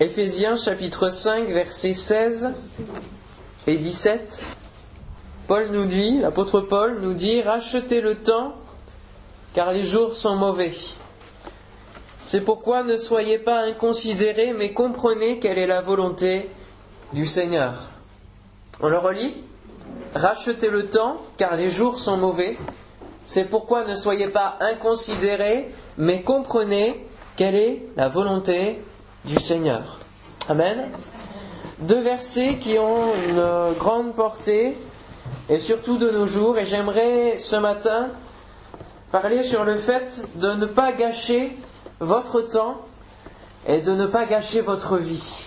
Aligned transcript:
Éphésiens 0.00 0.56
chapitre 0.56 1.08
5 1.08 1.46
versets 1.50 1.94
16 1.94 2.50
et 3.68 3.76
17. 3.76 4.40
Paul 5.46 5.68
nous 5.70 5.84
dit, 5.84 6.18
l'apôtre 6.18 6.60
Paul 6.62 6.98
nous 7.00 7.14
dit, 7.14 7.42
rachetez 7.42 8.00
le 8.00 8.16
temps 8.16 8.56
car 9.54 9.72
les 9.72 9.86
jours 9.86 10.14
sont 10.14 10.34
mauvais. 10.34 10.72
C'est 12.24 12.40
pourquoi 12.40 12.82
ne 12.82 12.96
soyez 12.96 13.38
pas 13.38 13.60
inconsidérés, 13.60 14.52
mais 14.52 14.72
comprenez 14.72 15.38
quelle 15.38 15.58
est 15.58 15.68
la 15.68 15.80
volonté 15.80 16.50
du 17.12 17.24
Seigneur. 17.24 17.90
On 18.80 18.88
le 18.88 18.98
relit 18.98 19.34
Rachetez 20.12 20.70
le 20.70 20.88
temps, 20.88 21.18
car 21.36 21.56
les 21.56 21.70
jours 21.70 22.00
sont 22.00 22.16
mauvais. 22.16 22.56
C'est 23.26 23.44
pourquoi 23.44 23.84
ne 23.84 23.94
soyez 23.94 24.26
pas 24.26 24.58
inconsidérés, 24.60 25.70
mais 25.98 26.22
comprenez 26.22 27.06
quelle 27.36 27.54
est 27.54 27.82
la 27.96 28.08
volonté 28.08 28.82
du 29.24 29.36
Seigneur. 29.36 30.00
Amen. 30.48 30.90
Deux 31.80 32.02
versets 32.02 32.58
qui 32.58 32.78
ont 32.78 33.12
une 33.28 33.74
grande 33.78 34.14
portée, 34.14 34.76
et 35.48 35.58
surtout 35.58 35.98
de 35.98 36.10
nos 36.10 36.26
jours, 36.26 36.58
et 36.58 36.66
j'aimerais 36.66 37.38
ce 37.38 37.56
matin 37.56 38.08
parler 39.12 39.44
sur 39.44 39.64
le 39.64 39.76
fait 39.76 40.20
de 40.36 40.52
ne 40.52 40.66
pas 40.66 40.92
gâcher 40.92 41.56
votre 42.00 42.40
temps 42.40 42.80
et 43.66 43.80
de 43.80 43.92
ne 43.92 44.06
pas 44.06 44.26
gâcher 44.26 44.60
votre 44.60 44.96
vie. 44.96 45.46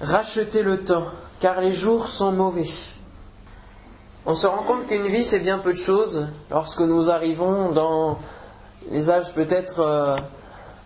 Rachetez 0.00 0.62
le 0.62 0.84
temps, 0.84 1.06
car 1.40 1.60
les 1.60 1.72
jours 1.72 2.08
sont 2.08 2.32
mauvais. 2.32 2.68
On 4.24 4.34
se 4.34 4.46
rend 4.46 4.62
compte 4.62 4.86
qu'une 4.86 5.06
vie, 5.06 5.24
c'est 5.24 5.40
bien 5.40 5.58
peu 5.58 5.72
de 5.72 5.78
choses 5.78 6.28
lorsque 6.50 6.80
nous 6.80 7.10
arrivons 7.10 7.70
dans 7.70 8.18
les 8.90 9.10
âges 9.10 9.34
peut-être 9.34 9.80
euh, 9.80 10.16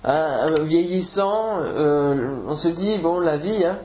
hein, 0.05 0.55
vieillissants. 0.61 1.61
Euh, 1.61 2.37
on 2.47 2.57
se 2.57 2.69
dit, 2.69 2.99
bon, 2.99 3.21
la 3.21 3.37
vie, 3.37 3.65
hein, 3.65 3.79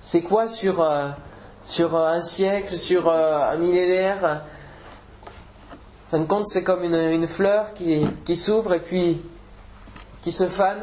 c'est 0.00 0.22
quoi 0.22 0.48
sur, 0.48 0.80
euh, 0.80 1.10
sur 1.62 1.96
un 1.96 2.22
siècle, 2.22 2.74
sur 2.74 3.10
un 3.10 3.56
millénaire? 3.56 4.42
Fin 6.06 6.18
de 6.18 6.24
compte, 6.24 6.46
c'est 6.46 6.62
comme 6.64 6.84
une, 6.84 6.94
une 6.94 7.26
fleur 7.26 7.72
qui, 7.74 8.06
qui 8.24 8.36
s'ouvre 8.36 8.74
et 8.74 8.80
puis 8.80 9.20
qui 10.22 10.32
se 10.32 10.46
fane. 10.46 10.82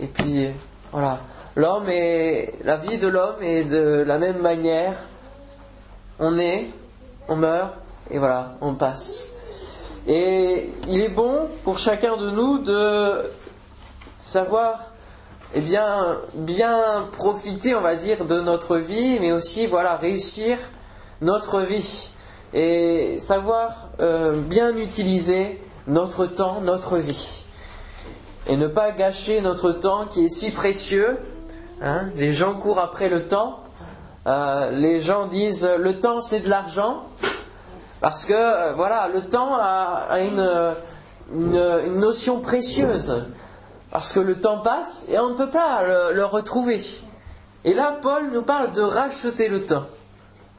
Et 0.00 0.06
puis, 0.06 0.48
voilà. 0.92 1.20
L'homme 1.56 1.88
et 1.88 2.54
la 2.64 2.76
vie 2.76 2.98
de 2.98 3.08
l'homme 3.08 3.42
est 3.42 3.64
de 3.64 4.04
la 4.06 4.18
même 4.18 4.38
manière. 4.38 4.96
On 6.20 6.38
est, 6.38 6.66
on 7.28 7.36
meurt, 7.36 7.74
et 8.10 8.18
voilà, 8.18 8.56
on 8.60 8.74
passe. 8.74 9.30
Et 10.06 10.70
il 10.88 11.00
est 11.00 11.08
bon 11.08 11.48
pour 11.64 11.78
chacun 11.78 12.16
de 12.16 12.30
nous 12.30 12.58
de 12.58 13.30
savoir, 14.20 14.92
eh 15.54 15.60
bien, 15.60 16.18
bien 16.34 17.08
profiter, 17.12 17.74
on 17.74 17.80
va 17.80 17.96
dire, 17.96 18.24
de 18.24 18.40
notre 18.40 18.76
vie, 18.76 19.18
mais 19.20 19.32
aussi, 19.32 19.66
voilà, 19.66 19.96
réussir 19.96 20.58
notre 21.20 21.60
vie 21.60 22.10
et 22.54 23.18
savoir 23.20 23.88
euh, 24.00 24.40
bien 24.40 24.76
utiliser 24.76 25.60
notre 25.86 26.26
temps, 26.26 26.60
notre 26.62 26.98
vie. 26.98 27.44
Et 28.46 28.56
ne 28.56 28.66
pas 28.66 28.92
gâcher 28.92 29.40
notre 29.40 29.72
temps 29.72 30.06
qui 30.06 30.24
est 30.24 30.30
si 30.30 30.50
précieux. 30.50 31.18
Hein. 31.82 32.10
Les 32.16 32.32
gens 32.32 32.54
courent 32.54 32.78
après 32.78 33.08
le 33.08 33.26
temps. 33.26 33.60
Euh, 34.26 34.70
les 34.70 35.00
gens 35.00 35.26
disent 35.26 35.68
le 35.78 36.00
temps 36.00 36.20
c'est 36.20 36.40
de 36.40 36.48
l'argent. 36.48 37.02
Parce 38.00 38.24
que 38.24 38.32
euh, 38.32 38.72
voilà, 38.74 39.08
le 39.08 39.22
temps 39.22 39.54
a, 39.60 40.20
une, 40.20 40.74
une, 41.34 41.98
notion 41.98 42.40
précieuse. 42.40 43.24
Parce 43.90 44.12
que 44.12 44.20
le 44.20 44.40
temps 44.40 44.58
passe 44.58 45.06
et 45.08 45.18
on 45.18 45.30
ne 45.30 45.34
peut 45.34 45.50
pas 45.50 45.82
le, 46.12 46.24
retrouver. 46.24 46.80
Et 47.64 47.74
là, 47.74 47.96
Paul 48.00 48.30
nous 48.32 48.42
parle 48.42 48.72
de 48.72 48.82
racheter 48.82 49.48
le 49.48 49.64
temps. 49.64 49.86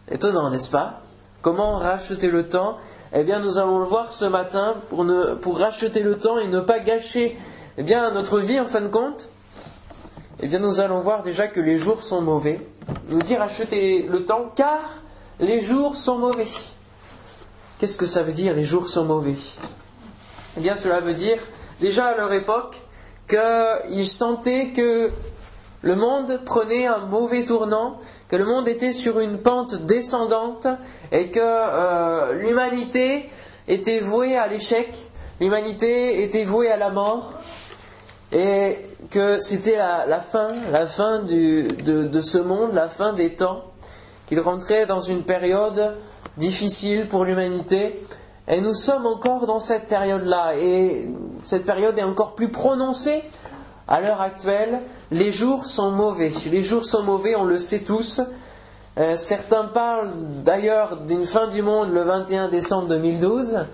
Étonnant, 0.09 0.49
n'est-ce 0.49 0.69
pas? 0.71 1.01
Comment 1.41 1.77
racheter 1.77 2.29
le 2.29 2.47
temps? 2.47 2.77
Eh 3.13 3.23
bien, 3.23 3.39
nous 3.39 3.57
allons 3.57 3.79
le 3.79 3.85
voir 3.85 4.13
ce 4.13 4.25
matin 4.25 4.75
pour 4.89 5.57
racheter 5.57 6.01
le 6.01 6.17
temps 6.17 6.37
et 6.37 6.47
ne 6.47 6.59
pas 6.59 6.79
gâcher 6.79 7.37
eh 7.81 7.83
bien, 7.83 8.11
notre 8.11 8.39
vie 8.39 8.59
en 8.59 8.65
fin 8.65 8.81
de 8.81 8.89
compte. 8.89 9.29
Eh 10.41 10.47
bien, 10.47 10.59
nous 10.59 10.81
allons 10.81 10.99
voir 10.99 11.23
déjà 11.23 11.47
que 11.47 11.61
les 11.61 11.77
jours 11.77 12.03
sont 12.03 12.21
mauvais. 12.21 12.59
Nous 13.07 13.19
dit 13.19 13.37
racheter 13.37 14.03
le 14.03 14.25
temps 14.25 14.51
car 14.53 14.81
les 15.39 15.61
jours 15.61 15.95
sont 15.95 16.17
mauvais. 16.17 16.47
Qu'est-ce 17.79 17.97
que 17.97 18.05
ça 18.05 18.21
veut 18.21 18.33
dire 18.33 18.53
les 18.53 18.65
jours 18.65 18.89
sont 18.89 19.05
mauvais? 19.05 19.37
Eh 20.57 20.59
bien, 20.59 20.75
cela 20.75 20.99
veut 20.99 21.13
dire 21.13 21.37
déjà 21.79 22.07
à 22.07 22.17
leur 22.17 22.33
époque 22.33 22.81
qu'ils 23.29 24.07
sentaient 24.07 24.69
que 24.69 25.11
le 25.81 25.95
monde 25.95 26.41
prenait 26.45 26.87
un 26.87 27.05
mauvais 27.05 27.45
tournant, 27.45 27.99
que 28.27 28.35
le 28.35 28.45
monde 28.45 28.67
était 28.67 28.93
sur 28.93 29.19
une 29.19 29.37
pente 29.37 29.75
descendante 29.85 30.67
et 31.11 31.29
que 31.29 31.39
euh, 31.41 32.33
l'humanité 32.33 33.29
était 33.67 33.99
vouée 33.99 34.37
à 34.37 34.47
l'échec, 34.47 34.89
l'humanité 35.39 36.23
était 36.23 36.43
vouée 36.43 36.69
à 36.69 36.77
la 36.77 36.89
mort 36.89 37.33
et 38.31 38.77
que 39.09 39.39
c'était 39.39 39.77
la, 39.77 40.19
fin, 40.19 40.53
de, 41.23 42.21
ce 42.21 42.37
monde, 42.37 42.73
la 42.73 42.89
fin 42.89 43.13
des 43.13 43.35
temps, 43.35 43.63
qu'il 44.27 44.39
rentrait 44.39 44.85
dans 44.85 45.01
une 45.01 45.23
période 45.23 45.95
difficile 46.37 47.07
pour 47.07 47.25
l'humanité. 47.25 47.99
Et 48.49 48.61
nous 48.61 48.73
sommes 48.73 49.05
encore 49.05 49.45
dans 49.45 49.59
cette 49.59 49.87
période-là, 49.87 50.55
et 50.57 51.07
cette 51.43 51.65
période 51.65 51.97
est 51.99 52.03
encore 52.03 52.33
plus 52.33 52.49
prononcée 52.49 53.23
à 53.87 54.01
l'heure 54.01 54.21
actuelle, 54.21 54.81
les 55.11 55.31
jours 55.31 55.65
sont 55.65 55.91
mauvais. 55.91 56.31
Les 56.51 56.61
jours 56.61 56.85
sont 56.85 57.03
mauvais, 57.03 57.35
on 57.35 57.43
le 57.43 57.57
sait 57.57 57.79
tous. 57.79 58.21
Euh, 58.99 59.15
certains 59.17 59.65
parlent 59.65 60.11
d'ailleurs 60.43 60.97
d'une 60.97 61.23
fin 61.23 61.47
du 61.47 61.61
monde 61.61 61.91
le 61.91 62.01
21 62.01 62.49
décembre 62.49 62.87
2012. 62.87 63.65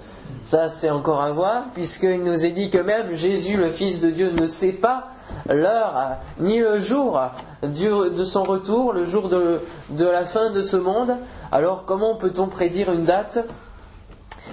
Ça, 0.42 0.70
c'est 0.70 0.90
encore 0.90 1.22
à 1.22 1.32
voir, 1.32 1.64
puisqu'il 1.74 2.22
nous 2.22 2.46
est 2.46 2.52
dit 2.52 2.70
que 2.70 2.78
même 2.78 3.14
Jésus, 3.14 3.58
le 3.58 3.72
Fils 3.72 4.00
de 4.00 4.10
Dieu, 4.10 4.32
ne 4.32 4.48
sait 4.48 4.74
pas 4.74 5.08
l'heure 5.50 6.18
ni 6.40 6.60
le 6.60 6.80
jour 6.80 7.20
de 7.64 8.24
son 8.24 8.44
retour, 8.44 8.94
le 8.94 9.06
jour 9.06 9.28
de, 9.28 9.60
de 9.90 10.06
la 10.06 10.26
fin 10.26 10.52
de 10.52 10.62
ce 10.62 10.78
monde. 10.78 11.18
Alors, 11.52 11.86
comment 11.86 12.16
peut-on 12.16 12.48
prédire 12.48 12.92
une 12.92 13.04
date? 13.04 13.40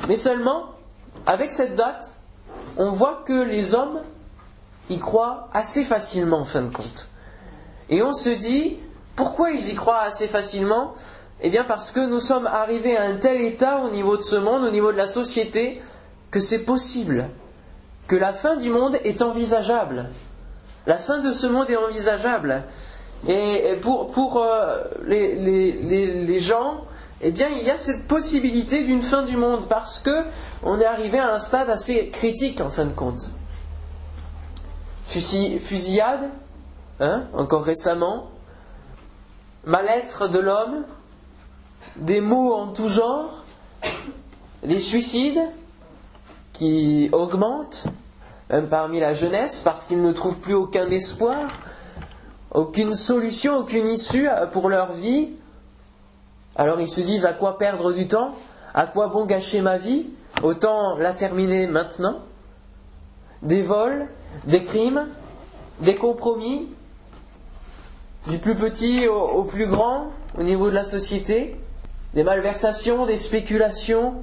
Mais 0.08 0.16
seulement, 0.16 0.66
avec 1.26 1.52
cette 1.52 1.76
date, 1.76 2.16
on 2.76 2.90
voit 2.90 3.22
que 3.26 3.44
les 3.44 3.74
hommes 3.74 4.00
y 4.90 4.98
croient 4.98 5.48
assez 5.52 5.84
facilement 5.84 6.38
en 6.38 6.44
fin 6.44 6.62
de 6.62 6.74
compte. 6.74 7.08
Et 7.88 8.02
on 8.02 8.12
se 8.12 8.30
dit, 8.30 8.78
pourquoi 9.16 9.50
ils 9.50 9.68
y 9.68 9.74
croient 9.74 10.00
assez 10.00 10.26
facilement? 10.26 10.94
Eh 11.42 11.50
bien 11.50 11.64
parce 11.64 11.90
que 11.90 12.00
nous 12.00 12.20
sommes 12.20 12.46
arrivés 12.46 12.96
à 12.96 13.02
un 13.02 13.16
tel 13.16 13.40
état 13.40 13.78
au 13.78 13.90
niveau 13.90 14.16
de 14.16 14.22
ce 14.22 14.36
monde, 14.36 14.64
au 14.64 14.70
niveau 14.70 14.92
de 14.92 14.96
la 14.96 15.08
société, 15.08 15.80
que 16.30 16.40
c'est 16.40 16.60
possible, 16.60 17.28
que 18.06 18.16
la 18.16 18.32
fin 18.32 18.56
du 18.56 18.70
monde 18.70 18.96
est 19.04 19.22
envisageable. 19.22 20.08
La 20.86 20.98
fin 20.98 21.18
de 21.18 21.32
ce 21.32 21.46
monde 21.46 21.68
est 21.70 21.76
envisageable. 21.76 22.64
Et 23.28 23.76
pour, 23.82 24.10
pour 24.10 24.42
euh, 24.42 24.82
les, 25.04 25.34
les, 25.34 26.40
gens, 26.40 26.84
eh 27.22 27.30
bien, 27.30 27.48
il 27.48 27.64
y 27.64 27.70
a 27.70 27.76
cette 27.76 28.08
possibilité 28.08 28.82
d'une 28.82 29.00
fin 29.00 29.22
du 29.22 29.36
monde 29.36 29.66
parce 29.68 30.00
que 30.00 30.24
on 30.64 30.80
est 30.80 30.84
arrivé 30.84 31.20
à 31.20 31.32
un 31.32 31.38
stade 31.38 31.70
assez 31.70 32.08
critique 32.08 32.60
en 32.60 32.68
fin 32.68 32.84
de 32.84 32.92
compte. 32.92 33.30
Fusillade, 35.06 36.30
hein, 37.00 37.24
encore 37.32 37.62
récemment, 37.62 38.30
mal-être 39.64 40.28
de 40.28 40.40
l'homme, 40.40 40.84
des 41.96 42.20
maux 42.20 42.54
en 42.54 42.68
tout 42.68 42.88
genre, 42.88 43.44
les 44.62 44.80
suicides 44.80 45.42
qui 46.52 47.08
augmentent, 47.12 47.84
même 48.50 48.68
parmi 48.68 49.00
la 49.00 49.14
jeunesse, 49.14 49.62
parce 49.62 49.84
qu'ils 49.84 50.02
ne 50.02 50.12
trouvent 50.12 50.38
plus 50.38 50.54
aucun 50.54 50.90
espoir, 50.90 51.48
aucune 52.50 52.94
solution, 52.94 53.56
aucune 53.56 53.86
issue 53.86 54.28
euh, 54.28 54.46
pour 54.46 54.68
leur 54.68 54.92
vie. 54.92 55.30
Alors 56.56 56.80
ils 56.80 56.90
se 56.90 57.00
disent 57.00 57.24
à 57.26 57.32
quoi 57.32 57.58
perdre 57.58 57.92
du 57.92 58.08
temps? 58.08 58.34
À 58.74 58.86
quoi 58.86 59.08
bon 59.08 59.26
gâcher 59.26 59.60
ma 59.60 59.78
vie? 59.78 60.06
Autant 60.42 60.96
la 60.96 61.12
terminer 61.12 61.66
maintenant. 61.66 62.20
Des 63.42 63.62
vols, 63.62 64.06
des 64.44 64.62
crimes, 64.62 65.08
des 65.80 65.94
compromis, 65.94 66.68
du 68.28 68.38
plus 68.38 68.54
petit 68.54 69.08
au, 69.08 69.42
plus 69.44 69.66
grand 69.66 70.12
au 70.38 70.42
niveau 70.42 70.70
de 70.70 70.74
la 70.74 70.84
société, 70.84 71.56
des 72.14 72.22
malversations, 72.22 73.06
des 73.06 73.16
spéculations 73.16 74.14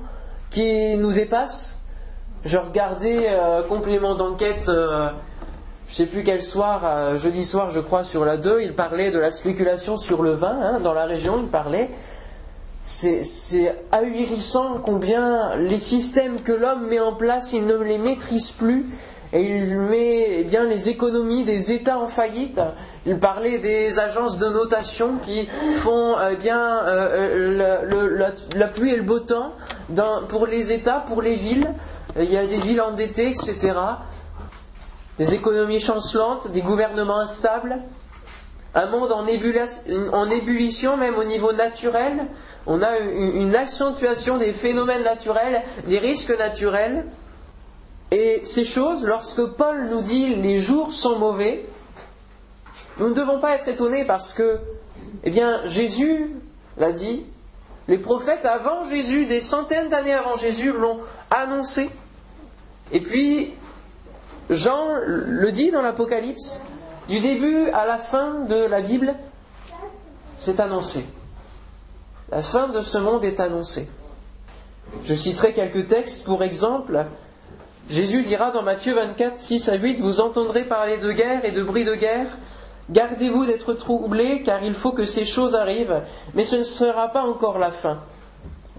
qui 0.49 0.95
nous 0.97 1.11
dépassent. 1.11 1.83
Je 2.45 2.57
regardais 2.57 3.27
euh, 3.29 3.61
complément 3.63 4.15
d'enquête, 4.15 4.69
euh, 4.69 5.09
je 5.87 5.93
ne 5.93 5.95
sais 5.95 6.05
plus 6.05 6.23
quel 6.23 6.41
soir, 6.41 6.85
euh, 6.85 7.17
jeudi 7.17 7.43
soir 7.43 7.69
je 7.69 7.81
crois 7.81 8.05
sur 8.05 8.23
la 8.23 8.37
2, 8.37 8.61
il 8.61 8.73
parlait 8.73 9.11
de 9.11 9.19
la 9.19 9.31
spéculation 9.31 9.97
sur 9.97 10.21
le 10.21 10.31
vin 10.31 10.57
hein, 10.61 10.79
dans 10.79 10.93
la 10.93 11.05
région, 11.05 11.39
il 11.41 11.49
parlait. 11.49 11.89
C'est 12.81 13.75
ahurissant 13.91 14.79
combien 14.83 15.55
les 15.57 15.79
systèmes 15.79 16.41
que 16.41 16.51
l'homme 16.51 16.87
met 16.87 16.99
en 16.99 17.13
place, 17.13 17.53
il 17.53 17.65
ne 17.65 17.77
les 17.77 17.97
maîtrise 17.97 18.51
plus 18.51 18.85
et 19.31 19.43
il 19.43 19.77
met 19.77 20.39
eh 20.39 20.43
bien 20.43 20.63
les 20.63 20.89
économies 20.89 21.43
des 21.43 21.71
États 21.71 21.99
en 21.99 22.07
faillite. 22.07 22.61
Il 23.05 23.19
parlait 23.19 23.59
des 23.59 23.99
agences 23.99 24.37
de 24.39 24.47
notation 24.47 25.17
qui 25.21 25.47
font 25.75 26.15
eh 26.31 26.35
bien 26.35 26.81
la, 26.83 27.83
la, 28.55 28.67
pluie 28.67 28.91
et 28.91 28.97
le 28.97 29.03
beau 29.03 29.19
temps 29.19 29.53
pour 30.29 30.47
les 30.47 30.71
États, 30.71 30.99
pour 30.99 31.21
les 31.21 31.35
villes. 31.35 31.71
Il 32.17 32.31
y 32.31 32.37
a 32.37 32.47
des 32.47 32.57
villes 32.57 32.81
endettées, 32.81 33.27
etc. 33.27 33.73
Des 35.19 35.33
économies 35.33 35.79
chancelantes, 35.79 36.51
des 36.51 36.61
gouvernements 36.61 37.19
instables 37.19 37.83
un 38.75 38.85
monde 38.85 39.11
en, 39.11 39.25
ébullition, 40.29 40.97
même 40.97 41.15
au 41.15 41.23
niveau 41.23 41.53
naturel. 41.53 42.27
On 42.71 42.83
a 42.83 42.99
une, 42.99 43.55
accentuation 43.55 44.37
des 44.37 44.53
phénomènes 44.53 45.01
naturels, 45.01 45.63
des 45.87 45.97
risques 45.97 46.37
naturels. 46.37 47.03
Et 48.11 48.41
ces 48.45 48.63
choses, 48.63 49.07
lorsque 49.07 49.43
Paul 49.43 49.89
nous 49.89 50.03
dit 50.03 50.35
les 50.35 50.59
jours 50.59 50.93
sont 50.93 51.17
mauvais, 51.17 51.65
nous 52.99 53.09
ne 53.09 53.15
devons 53.15 53.39
pas 53.39 53.55
être 53.55 53.67
étonnés 53.67 54.05
parce 54.05 54.33
que, 54.33 54.59
eh 55.23 55.33
Jésus 55.65 56.29
l'a 56.77 56.91
dit, 56.91 57.25
les 57.87 57.97
prophètes 57.97 58.45
avant 58.45 58.83
Jésus, 58.83 59.25
des 59.25 59.41
centaines 59.41 59.89
d'années 59.89 60.13
avant 60.13 60.35
Jésus, 60.35 60.71
l'ont 60.71 60.99
annoncé. 61.31 61.89
Et 62.91 63.01
puis, 63.01 63.55
Jean 64.51 64.89
le 65.05 65.51
dit 65.51 65.71
dans 65.71 65.81
l'Apocalypse, 65.81 66.61
du 67.07 67.19
début 67.19 67.69
à 67.69 67.87
la 67.87 67.97
fin 67.97 68.41
de 68.41 68.63
la 68.63 68.81
Bible, 68.81 69.15
c'est 70.37 70.59
annoncé. 70.59 71.03
La 72.31 72.43
fin 72.43 72.67
de 72.67 72.81
ce 72.81 72.99
monde 72.99 73.25
est 73.25 73.39
annoncée. 73.39 73.89
Je 75.03 75.15
citerai 75.15 75.53
quelques 75.53 75.87
textes 75.87 76.23
pour 76.25 76.43
exemple. 76.43 77.05
Jésus 77.89 78.21
dira 78.21 78.51
dans 78.51 78.61
Matthieu 78.61 78.93
24, 78.93 79.39
6 79.39 79.69
à 79.69 79.75
8, 79.75 79.99
Vous 79.99 80.19
entendrez 80.19 80.63
parler 80.63 80.97
de 80.97 81.11
guerre 81.11 81.43
et 81.43 81.49
de 81.49 81.63
bruit 81.63 81.85
de 81.85 81.95
guerre. 81.95 82.27
Gardez-vous 82.91 83.47
d'être 83.47 83.73
troublés, 83.73 84.43
car 84.43 84.63
il 84.63 84.75
faut 84.75 84.91
que 84.91 85.05
ces 85.05 85.25
choses 85.25 85.55
arrivent, 85.55 86.03
mais 86.35 86.45
ce 86.45 86.57
ne 86.57 86.63
sera 86.63 87.07
pas 87.07 87.23
encore 87.23 87.57
la 87.57 87.71
fin. 87.71 87.99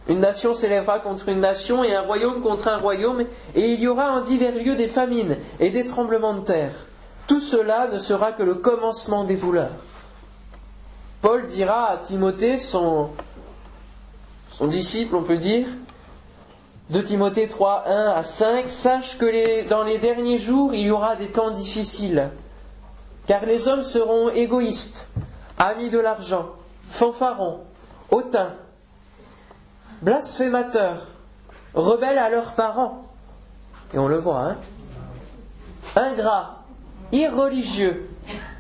Une 0.09 0.21
nation 0.21 0.55
s'élèvera 0.55 1.01
contre 1.01 1.29
une 1.29 1.41
nation 1.41 1.83
et 1.83 1.95
un 1.95 2.03
royaume 2.03 2.43
contre 2.43 2.69
un 2.69 2.79
royaume, 2.79 3.25
et 3.57 3.73
il 3.73 3.81
y 3.81 3.89
aura 3.89 4.13
en 4.13 4.21
divers 4.21 4.55
lieux 4.55 4.77
des 4.77 4.89
famines 4.89 5.37
et 5.59 5.71
des 5.71 5.87
tremblements 5.87 6.35
de 6.35 6.45
terre. 6.45 6.87
Tout 7.27 7.41
cela 7.41 7.89
ne 7.93 7.99
sera 7.99 8.31
que 8.31 8.45
le 8.45 8.55
commencement 8.55 9.25
des 9.25 9.37
douleurs. 9.37 9.71
Paul 11.21 11.47
dira 11.49 11.91
à 11.91 11.97
Timothée, 11.99 12.59
son, 12.59 13.11
son 14.61 14.67
disciple, 14.67 15.17
on 15.17 15.23
peut 15.23 15.39
dire, 15.39 15.67
de 16.91 17.01
Timothée 17.01 17.49
3, 17.49 17.85
1 17.87 18.11
à 18.11 18.23
5, 18.23 18.67
sache 18.69 19.17
que 19.17 19.67
dans 19.71 19.85
les 19.85 19.97
derniers 19.97 20.37
jours, 20.37 20.75
il 20.75 20.83
y 20.83 20.91
aura 20.91 21.17
des 21.17 21.29
temps 21.29 21.51
difficiles, 21.51 22.31
car 23.27 23.47
les 23.47 23.69
hommes 23.69 23.83
seront 23.83 24.29
égoïstes, 24.29 25.09
amis 25.59 25.89
de 25.89 25.99
l'argent, 25.99 26.51
fanfarons, 26.91 27.61
hautains, 28.11 28.53
blasphémateurs, 30.03 31.07
rebelles 31.73 32.19
à 32.19 32.29
leurs 32.29 32.53
parents, 32.53 33.07
et 33.95 33.99
on 33.99 34.09
le 34.09 34.19
voit, 34.19 34.43
hein, 34.43 34.59
ingrats, 35.97 36.65
irreligieux, 37.13 38.11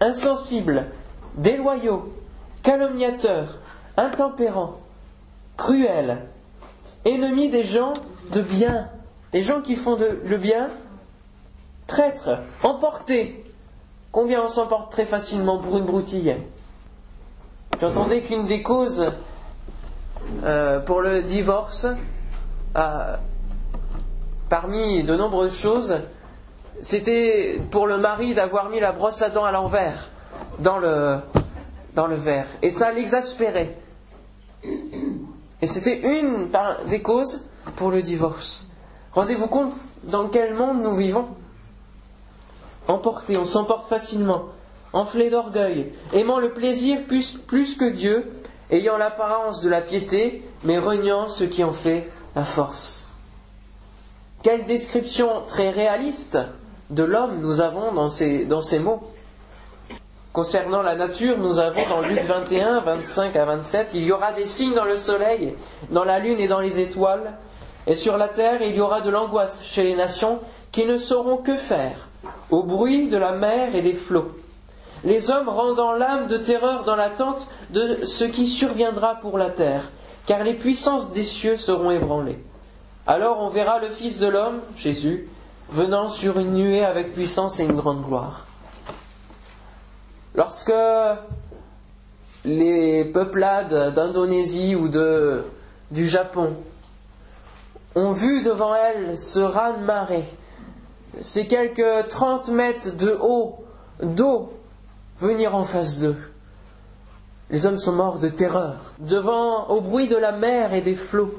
insensibles, 0.00 0.86
déloyaux, 1.34 2.10
calomniateurs, 2.62 3.58
intempérants, 3.98 4.80
cruels, 5.60 6.16
ennemis 7.04 7.50
des 7.50 7.64
gens 7.64 7.92
de 8.32 8.40
bien, 8.40 8.88
les 9.34 9.42
gens 9.42 9.60
qui 9.60 9.76
font 9.76 9.98
le 9.98 10.36
bien, 10.38 10.70
traîtres, 11.86 12.38
emportés. 12.62 13.44
Combien 14.10 14.42
on 14.42 14.48
s'emporte 14.48 14.90
très 14.90 15.04
facilement 15.04 15.58
pour 15.58 15.76
une 15.76 15.84
broutille? 15.84 16.34
J'entendais 17.78 18.22
qu'une 18.22 18.46
des 18.46 18.62
causes 18.62 19.12
euh, 20.44 20.80
pour 20.80 21.02
le 21.02 21.22
divorce, 21.22 21.86
parmi 24.48 25.02
de 25.02 25.14
nombreuses 25.14 25.56
choses, 25.56 26.00
c'était 26.80 27.60
pour 27.70 27.86
le 27.86 27.98
mari 27.98 28.32
d'avoir 28.32 28.70
mis 28.70 28.80
la 28.80 28.92
brosse 28.92 29.20
à 29.20 29.28
dents 29.28 29.44
à 29.44 29.52
l'envers 29.52 30.08
dans 30.58 30.78
le, 30.78 31.18
dans 31.94 32.06
le 32.06 32.16
verre. 32.16 32.46
Et 32.62 32.70
ça 32.70 32.92
l'exaspérait. 32.92 33.76
Et 35.62 35.66
c'était 35.66 36.20
une 36.20 36.48
des 36.88 37.02
causes 37.02 37.42
pour 37.76 37.90
le 37.90 38.02
divorce. 38.02 38.66
Rendez-vous 39.12 39.48
compte 39.48 39.76
dans 40.04 40.28
quel 40.28 40.54
monde 40.54 40.82
nous 40.82 40.94
vivons 40.94 41.26
Emporté, 42.88 43.36
on 43.36 43.44
s'emporte 43.44 43.88
facilement, 43.88 44.46
enflé 44.92 45.30
d'orgueil, 45.30 45.92
aimant 46.12 46.38
le 46.40 46.52
plaisir 46.52 47.04
plus, 47.06 47.76
que 47.76 47.90
Dieu, 47.90 48.32
ayant 48.70 48.96
l'apparence 48.96 49.60
de 49.62 49.68
la 49.68 49.80
piété, 49.80 50.44
mais 50.64 50.78
reniant 50.78 51.28
ce 51.28 51.44
qui 51.44 51.62
en 51.62 51.72
fait 51.72 52.10
la 52.34 52.44
force. 52.44 53.06
Quelle 54.42 54.64
description 54.64 55.42
très 55.46 55.70
réaliste 55.70 56.38
de 56.88 57.04
l'homme 57.04 57.40
nous 57.40 57.60
avons 57.60 57.92
dans 57.92 58.10
ces 58.10 58.78
mots. 58.80 59.02
Concernant 60.32 60.82
la 60.82 60.94
nature, 60.94 61.38
nous 61.38 61.58
avons 61.58 61.80
dans 61.88 62.02
Luc 62.02 62.20
21, 62.22 62.82
25 62.82 63.34
à 63.34 63.44
27, 63.46 63.88
il 63.94 64.04
y 64.04 64.12
aura 64.12 64.32
des 64.32 64.46
signes 64.46 64.74
dans 64.74 64.84
le 64.84 64.96
soleil, 64.96 65.56
dans 65.90 66.04
la 66.04 66.20
lune 66.20 66.38
et 66.38 66.46
dans 66.46 66.60
les 66.60 66.78
étoiles, 66.78 67.32
et 67.88 67.96
sur 67.96 68.16
la 68.16 68.28
terre 68.28 68.62
il 68.62 68.76
y 68.76 68.80
aura 68.80 69.00
de 69.00 69.10
l'angoisse 69.10 69.64
chez 69.64 69.82
les 69.82 69.96
nations 69.96 70.38
qui 70.70 70.86
ne 70.86 70.98
sauront 70.98 71.38
que 71.38 71.56
faire 71.56 72.08
au 72.50 72.62
bruit 72.62 73.08
de 73.08 73.16
la 73.16 73.32
mer 73.32 73.74
et 73.74 73.82
des 73.82 73.92
flots. 73.92 74.30
Les 75.02 75.30
hommes 75.30 75.48
rendant 75.48 75.94
l'âme 75.94 76.28
de 76.28 76.36
terreur 76.36 76.84
dans 76.84 76.94
l'attente 76.94 77.48
de 77.70 78.04
ce 78.04 78.22
qui 78.22 78.46
surviendra 78.46 79.16
pour 79.16 79.36
la 79.36 79.50
terre, 79.50 79.90
car 80.26 80.44
les 80.44 80.54
puissances 80.54 81.10
des 81.12 81.24
cieux 81.24 81.56
seront 81.56 81.90
ébranlées. 81.90 82.38
Alors 83.08 83.40
on 83.40 83.48
verra 83.48 83.80
le 83.80 83.88
Fils 83.88 84.20
de 84.20 84.28
l'homme, 84.28 84.60
Jésus, 84.76 85.28
venant 85.70 86.08
sur 86.08 86.38
une 86.38 86.54
nuée 86.54 86.84
avec 86.84 87.14
puissance 87.14 87.58
et 87.58 87.64
une 87.64 87.74
grande 87.74 88.04
gloire. 88.06 88.46
Lorsque 90.34 90.72
les 92.44 93.04
peuplades 93.04 93.94
d'Indonésie 93.94 94.74
ou 94.74 94.88
de, 94.88 95.44
du 95.90 96.06
Japon 96.06 96.54
ont 97.96 98.12
vu 98.12 98.42
devant 98.42 98.74
elles 98.74 99.18
ce 99.18 99.40
raz-de-marée, 99.40 100.24
ces 101.20 101.46
quelques 101.46 102.08
30 102.08 102.48
mètres 102.48 102.96
de 102.96 103.18
haut 103.20 103.64
d'eau 104.02 104.52
venir 105.18 105.54
en 105.54 105.64
face 105.64 106.00
d'eux. 106.00 106.16
Les 107.50 107.66
hommes 107.66 107.78
sont 107.78 107.92
morts 107.92 108.20
de 108.20 108.28
terreur, 108.28 108.94
devant 109.00 109.68
au 109.68 109.80
bruit 109.80 110.06
de 110.06 110.16
la 110.16 110.30
mer 110.30 110.72
et 110.72 110.80
des 110.80 110.94
flots. 110.94 111.34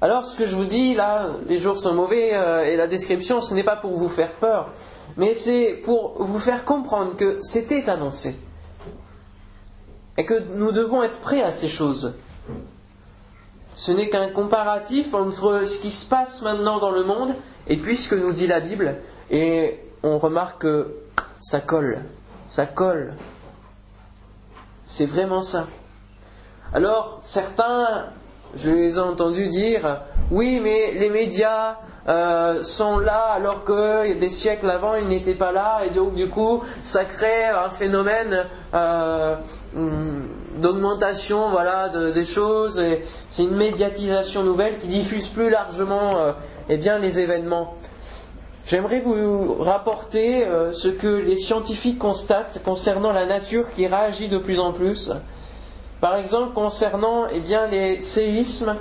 Alors 0.00 0.26
ce 0.26 0.36
que 0.36 0.46
je 0.46 0.54
vous 0.54 0.64
dis 0.64 0.94
là, 0.94 1.30
les 1.48 1.58
jours 1.58 1.78
sont 1.78 1.94
mauvais 1.94 2.34
euh, 2.34 2.64
et 2.64 2.76
la 2.76 2.86
description, 2.86 3.40
ce 3.40 3.52
n'est 3.54 3.64
pas 3.64 3.74
pour 3.74 3.96
vous 3.96 4.08
faire 4.08 4.32
peur, 4.32 4.70
mais 5.16 5.34
c'est 5.34 5.72
pour 5.84 6.22
vous 6.22 6.38
faire 6.38 6.64
comprendre 6.64 7.16
que 7.16 7.38
c'était 7.42 7.88
annoncé. 7.90 8.36
Et 10.16 10.24
que 10.24 10.38
nous 10.54 10.70
devons 10.72 11.02
être 11.02 11.18
prêts 11.18 11.42
à 11.42 11.50
ces 11.50 11.68
choses. 11.68 12.14
Ce 13.74 13.92
n'est 13.92 14.08
qu'un 14.08 14.30
comparatif 14.30 15.14
entre 15.14 15.64
ce 15.66 15.78
qui 15.78 15.90
se 15.90 16.06
passe 16.06 16.42
maintenant 16.42 16.78
dans 16.78 16.90
le 16.90 17.04
monde 17.04 17.34
et 17.68 17.76
puis 17.76 17.96
ce 17.96 18.08
que 18.08 18.16
nous 18.16 18.32
dit 18.32 18.46
la 18.46 18.60
Bible. 18.60 18.96
Et 19.30 19.80
on 20.02 20.18
remarque 20.18 20.62
que 20.62 20.94
ça 21.40 21.60
colle. 21.60 22.02
Ça 22.46 22.66
colle. 22.66 23.14
C'est 24.86 25.06
vraiment 25.06 25.42
ça. 25.42 25.66
Alors, 26.72 27.20
certains 27.22 28.10
je 28.54 28.70
les 28.70 28.96
ai 28.96 29.00
entendus 29.00 29.46
dire 29.46 30.00
oui, 30.30 30.60
mais 30.62 30.92
les 30.92 31.08
médias 31.08 31.76
euh, 32.08 32.62
sont 32.62 32.98
là 32.98 33.32
alors 33.34 33.64
que 33.64 34.12
des 34.14 34.30
siècles 34.30 34.68
avant 34.68 34.94
ils 34.94 35.08
n'étaient 35.08 35.34
pas 35.34 35.52
là 35.52 35.80
et 35.86 35.90
donc 35.90 36.14
du 36.14 36.28
coup 36.28 36.62
ça 36.82 37.04
crée 37.04 37.44
un 37.46 37.68
phénomène 37.68 38.46
euh, 38.72 39.36
d'augmentation 40.56 41.50
voilà 41.50 41.90
des 41.90 42.24
choses 42.24 42.82
c'est 43.28 43.42
une 43.42 43.56
médiatisation 43.56 44.42
nouvelle 44.42 44.78
qui 44.78 44.86
diffuse 44.86 45.28
plus 45.28 45.50
largement 45.50 46.18
euh, 46.18 46.32
eh 46.70 46.78
les 46.78 47.18
événements. 47.18 47.74
J'aimerais 48.66 49.00
vous 49.00 49.54
rapporter 49.60 50.46
ce 50.74 50.88
que 50.88 51.06
les 51.06 51.38
scientifiques 51.38 51.98
constatent 51.98 52.60
concernant 52.62 53.12
la 53.12 53.24
nature 53.24 53.70
qui 53.70 53.86
réagit 53.86 54.28
de 54.28 54.36
plus 54.36 54.60
en 54.60 54.72
plus 54.72 55.10
par 56.00 56.16
exemple, 56.16 56.52
concernant 56.54 57.26
eh 57.32 57.40
les 57.70 58.00
séismes 58.00 58.76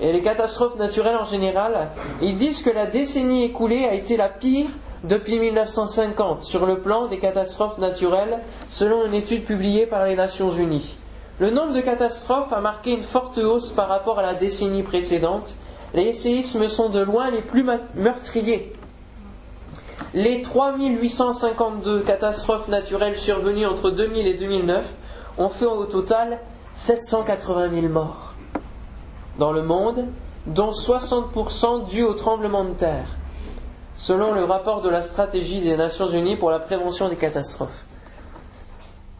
et 0.00 0.12
les 0.12 0.22
catastrophes 0.22 0.76
naturelles 0.76 1.16
en 1.16 1.24
général, 1.24 1.88
ils 2.22 2.36
disent 2.36 2.62
que 2.62 2.70
la 2.70 2.86
décennie 2.86 3.44
écoulée 3.44 3.84
a 3.86 3.94
été 3.94 4.16
la 4.16 4.28
pire 4.28 4.66
depuis 5.04 5.38
1950 5.38 6.44
sur 6.44 6.64
le 6.66 6.80
plan 6.80 7.06
des 7.06 7.18
catastrophes 7.18 7.78
naturelles, 7.78 8.38
selon 8.70 9.04
une 9.06 9.14
étude 9.14 9.44
publiée 9.44 9.86
par 9.86 10.06
les 10.06 10.16
Nations 10.16 10.50
Unies. 10.50 10.96
Le 11.40 11.50
nombre 11.50 11.72
de 11.72 11.80
catastrophes 11.80 12.52
a 12.52 12.60
marqué 12.60 12.92
une 12.92 13.02
forte 13.02 13.38
hausse 13.38 13.72
par 13.72 13.88
rapport 13.88 14.18
à 14.20 14.22
la 14.22 14.34
décennie 14.34 14.82
précédente. 14.84 15.54
Les 15.92 16.12
séismes 16.12 16.68
sont 16.68 16.88
de 16.88 17.00
loin 17.00 17.30
les 17.30 17.42
plus 17.42 17.64
meurtriers. 17.94 18.72
les 20.14 20.42
3852 20.42 22.00
catastrophes 22.02 22.68
naturelles 22.68 23.18
survenues 23.18 23.66
entre 23.66 23.90
2000 23.90 24.26
et 24.28 24.34
2009 24.34 24.84
ont 25.38 25.48
fait 25.48 25.66
au 25.66 25.84
total 25.86 26.38
780 26.74 27.70
000 27.80 27.88
morts 27.88 28.34
dans 29.38 29.52
le 29.52 29.62
monde, 29.62 30.06
dont 30.46 30.70
60% 30.72 31.86
dus 31.88 32.02
au 32.02 32.14
tremblement 32.14 32.64
de 32.64 32.74
terre, 32.74 33.16
selon 33.96 34.32
le 34.32 34.44
rapport 34.44 34.82
de 34.82 34.88
la 34.88 35.02
stratégie 35.02 35.60
des 35.60 35.76
Nations 35.76 36.08
Unies 36.08 36.36
pour 36.36 36.50
la 36.50 36.60
prévention 36.60 37.08
des 37.08 37.16
catastrophes. 37.16 37.84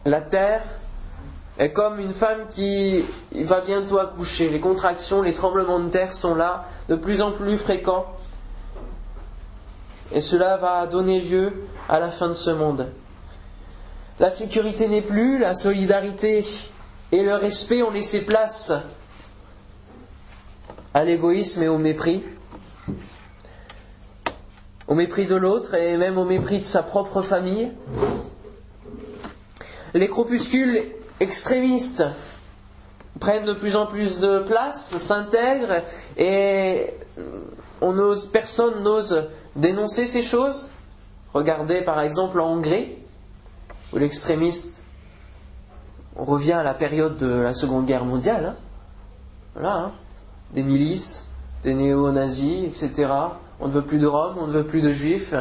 La 0.05 0.21
Terre 0.21 0.63
est 1.57 1.71
comme 1.71 1.99
une 1.99 2.13
femme 2.13 2.47
qui 2.49 3.03
va 3.33 3.61
bientôt 3.61 3.97
accoucher. 3.97 4.49
Les 4.49 4.59
contractions, 4.59 5.21
les 5.21 5.33
tremblements 5.33 5.79
de 5.79 5.89
terre 5.89 6.13
sont 6.13 6.35
là, 6.35 6.65
de 6.89 6.95
plus 6.95 7.21
en 7.21 7.31
plus 7.31 7.57
fréquents. 7.57 8.05
Et 10.13 10.21
cela 10.21 10.57
va 10.57 10.85
donner 10.85 11.19
lieu 11.21 11.65
à 11.89 11.99
la 11.99 12.11
fin 12.11 12.27
de 12.27 12.33
ce 12.33 12.51
monde. 12.51 12.87
La 14.19 14.29
sécurité 14.29 14.87
n'est 14.87 15.01
plus, 15.01 15.37
la 15.37 15.55
solidarité 15.55 16.45
et 17.11 17.23
le 17.23 17.35
respect 17.35 17.83
ont 17.83 17.91
laissé 17.91 18.21
place 18.21 18.71
à 20.93 21.03
l'égoïsme 21.03 21.63
et 21.63 21.67
au 21.67 21.77
mépris. 21.77 22.23
Au 24.87 24.95
mépris 24.95 25.25
de 25.25 25.35
l'autre 25.35 25.73
et 25.73 25.97
même 25.97 26.17
au 26.17 26.23
mépris 26.23 26.59
de 26.59 26.63
sa 26.63 26.81
propre 26.81 27.21
famille. 27.21 27.71
Les 29.93 30.07
crépuscules 30.07 30.93
extrémistes 31.19 32.05
prennent 33.19 33.45
de 33.45 33.53
plus 33.53 33.75
en 33.75 33.85
plus 33.85 34.19
de 34.19 34.39
place, 34.39 34.95
s'intègrent 34.97 35.83
et 36.17 36.93
personne 38.31 38.81
n'ose 38.83 39.27
dénoncer 39.57 40.07
ces 40.07 40.21
choses. 40.21 40.69
Regardez 41.33 41.81
par 41.81 41.99
exemple 41.99 42.39
en 42.39 42.53
Hongrie, 42.53 42.95
l'extrémiste, 43.99 44.85
revient 46.15 46.53
à 46.53 46.63
la 46.63 46.73
période 46.73 47.17
de 47.17 47.27
la 47.27 47.53
Seconde 47.53 47.85
Guerre 47.85 48.05
mondiale, 48.05 48.55
hein. 49.57 49.63
hein. 49.65 49.91
des 50.53 50.63
milices, 50.63 51.29
des 51.63 51.73
néo-nazis, 51.73 52.63
etc. 52.65 53.11
On 53.59 53.67
ne 53.67 53.71
veut 53.71 53.81
plus 53.81 53.99
de 53.99 54.07
Roms, 54.07 54.37
on 54.37 54.47
ne 54.47 54.51
veut 54.51 54.65
plus 54.65 54.81
de 54.81 54.91
juifs, 54.91 55.33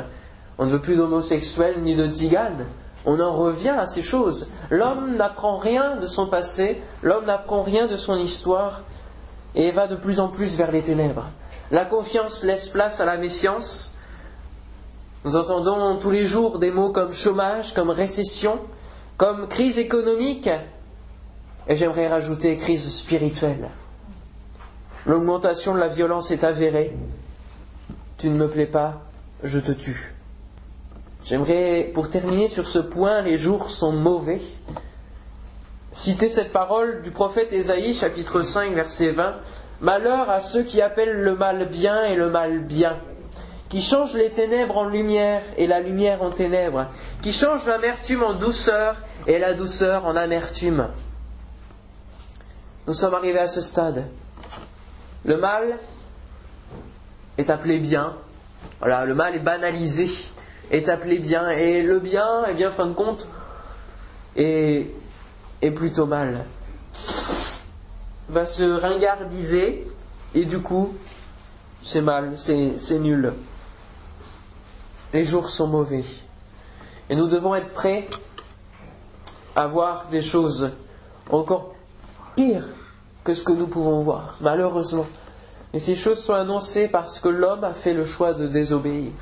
on 0.58 0.66
ne 0.66 0.70
veut 0.70 0.80
plus 0.80 0.96
d'homosexuels 0.96 1.82
ni 1.82 1.94
de 1.94 2.06
tziganes. 2.06 2.66
On 3.06 3.20
en 3.20 3.32
revient 3.32 3.74
à 3.78 3.86
ces 3.86 4.02
choses. 4.02 4.48
L'homme 4.70 5.16
n'apprend 5.16 5.58
rien 5.58 5.96
de 5.96 6.06
son 6.06 6.26
passé, 6.26 6.82
l'homme 7.02 7.26
n'apprend 7.26 7.62
rien 7.62 7.86
de 7.86 7.96
son 7.96 8.16
histoire 8.16 8.82
et 9.54 9.70
va 9.70 9.86
de 9.86 9.96
plus 9.96 10.20
en 10.20 10.28
plus 10.28 10.56
vers 10.56 10.72
les 10.72 10.82
ténèbres. 10.82 11.30
La 11.70 11.84
confiance 11.84 12.44
laisse 12.44 12.68
place 12.68 13.00
à 13.00 13.04
la 13.04 13.16
méfiance. 13.16 13.96
Nous 15.24 15.36
entendons 15.36 15.96
tous 15.96 16.10
les 16.10 16.26
jours 16.26 16.58
des 16.58 16.70
mots 16.70 16.92
comme 16.92 17.14
chômage, 17.14 17.72
comme 17.72 17.88
récession, 17.88 18.58
comme 19.16 19.48
crise 19.48 19.78
économique, 19.78 20.50
et 21.66 21.76
j'aimerais 21.76 22.08
rajouter 22.08 22.56
crise 22.56 22.94
spirituelle. 22.94 23.70
L'augmentation 25.06 25.72
de 25.72 25.78
la 25.78 25.88
violence 25.88 26.30
est 26.30 26.44
avérée. 26.44 26.94
Tu 28.18 28.28
ne 28.28 28.36
me 28.36 28.48
plais 28.48 28.66
pas, 28.66 29.00
je 29.42 29.58
te 29.58 29.72
tue. 29.72 30.14
J'aimerais, 31.24 31.90
pour 31.94 32.10
terminer 32.10 32.50
sur 32.50 32.66
ce 32.66 32.78
point, 32.78 33.22
les 33.22 33.38
jours 33.38 33.70
sont 33.70 33.92
mauvais, 33.92 34.42
citer 35.92 36.28
cette 36.28 36.52
parole 36.52 37.00
du 37.00 37.10
prophète 37.10 37.50
Ésaïe, 37.50 37.94
chapitre 37.94 38.42
5, 38.42 38.74
verset 38.74 39.12
20. 39.12 39.36
Malheur 39.80 40.28
à 40.28 40.42
ceux 40.42 40.64
qui 40.64 40.82
appellent 40.82 41.22
le 41.22 41.34
mal 41.34 41.66
bien 41.68 42.04
et 42.04 42.14
le 42.14 42.28
mal 42.28 42.58
bien, 42.58 42.98
qui 43.74 43.82
changent 43.82 44.14
les 44.14 44.30
ténèbres 44.30 44.76
en 44.76 44.84
lumière 44.84 45.42
et 45.56 45.66
la 45.66 45.80
lumière 45.80 46.22
en 46.22 46.30
ténèbres, 46.30 46.86
qui 47.22 47.32
changent 47.32 47.66
l'amertume 47.66 48.22
en 48.22 48.32
douceur 48.32 48.94
et 49.26 49.40
la 49.40 49.52
douceur 49.52 50.06
en 50.06 50.14
amertume. 50.14 50.90
Nous 52.86 52.94
sommes 52.94 53.14
arrivés 53.14 53.40
à 53.40 53.48
ce 53.48 53.60
stade. 53.60 54.06
Le 55.24 55.38
mal 55.38 55.76
est 57.36 57.50
appelé 57.50 57.80
bien. 57.80 58.14
Voilà, 58.78 59.04
le 59.06 59.14
mal 59.16 59.34
est 59.34 59.40
banalisé 59.40 60.08
est 60.70 60.88
appelé 60.88 61.18
bien. 61.18 61.48
Et 61.48 61.82
le 61.82 61.98
bien, 61.98 62.44
eh 62.48 62.54
bien, 62.54 62.70
fin 62.70 62.86
de 62.86 62.92
compte, 62.92 63.26
est, 64.36 64.86
est 65.62 65.70
plutôt 65.72 66.06
mal. 66.06 66.44
Va 68.28 68.46
se 68.46 68.62
ringardiser, 68.62 69.84
et 70.32 70.44
du 70.44 70.60
coup, 70.60 70.94
c'est 71.82 72.02
mal, 72.02 72.34
c'est 72.38 73.00
nul. 73.00 73.32
Les 75.14 75.22
jours 75.22 75.48
sont 75.48 75.68
mauvais. 75.68 76.02
Et 77.08 77.14
nous 77.14 77.28
devons 77.28 77.54
être 77.54 77.72
prêts 77.72 78.08
à 79.54 79.68
voir 79.68 80.08
des 80.10 80.22
choses 80.22 80.72
encore 81.30 81.72
pires 82.34 82.66
que 83.22 83.32
ce 83.32 83.44
que 83.44 83.52
nous 83.52 83.68
pouvons 83.68 84.02
voir, 84.02 84.36
malheureusement. 84.40 85.06
Et 85.72 85.78
ces 85.78 85.94
choses 85.94 86.18
sont 86.18 86.34
annoncées 86.34 86.88
parce 86.88 87.20
que 87.20 87.28
l'homme 87.28 87.62
a 87.62 87.74
fait 87.74 87.94
le 87.94 88.04
choix 88.04 88.34
de 88.34 88.48
désobéir 88.48 89.12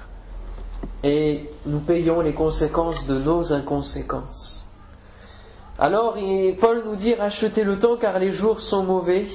et 1.05 1.51
nous 1.67 1.81
payons 1.81 2.23
les 2.23 2.33
conséquences 2.33 3.07
de 3.07 3.19
nos 3.19 3.53
inconséquences. 3.53 4.67
Alors 5.79 6.17
Paul 6.59 6.85
nous 6.87 6.97
dit 6.97 7.15
rachetez 7.15 7.65
le 7.65 7.79
temps 7.79 7.97
car 7.97 8.19
les 8.19 8.33
jours 8.33 8.61
sont 8.61 8.85
mauvais. 8.85 9.27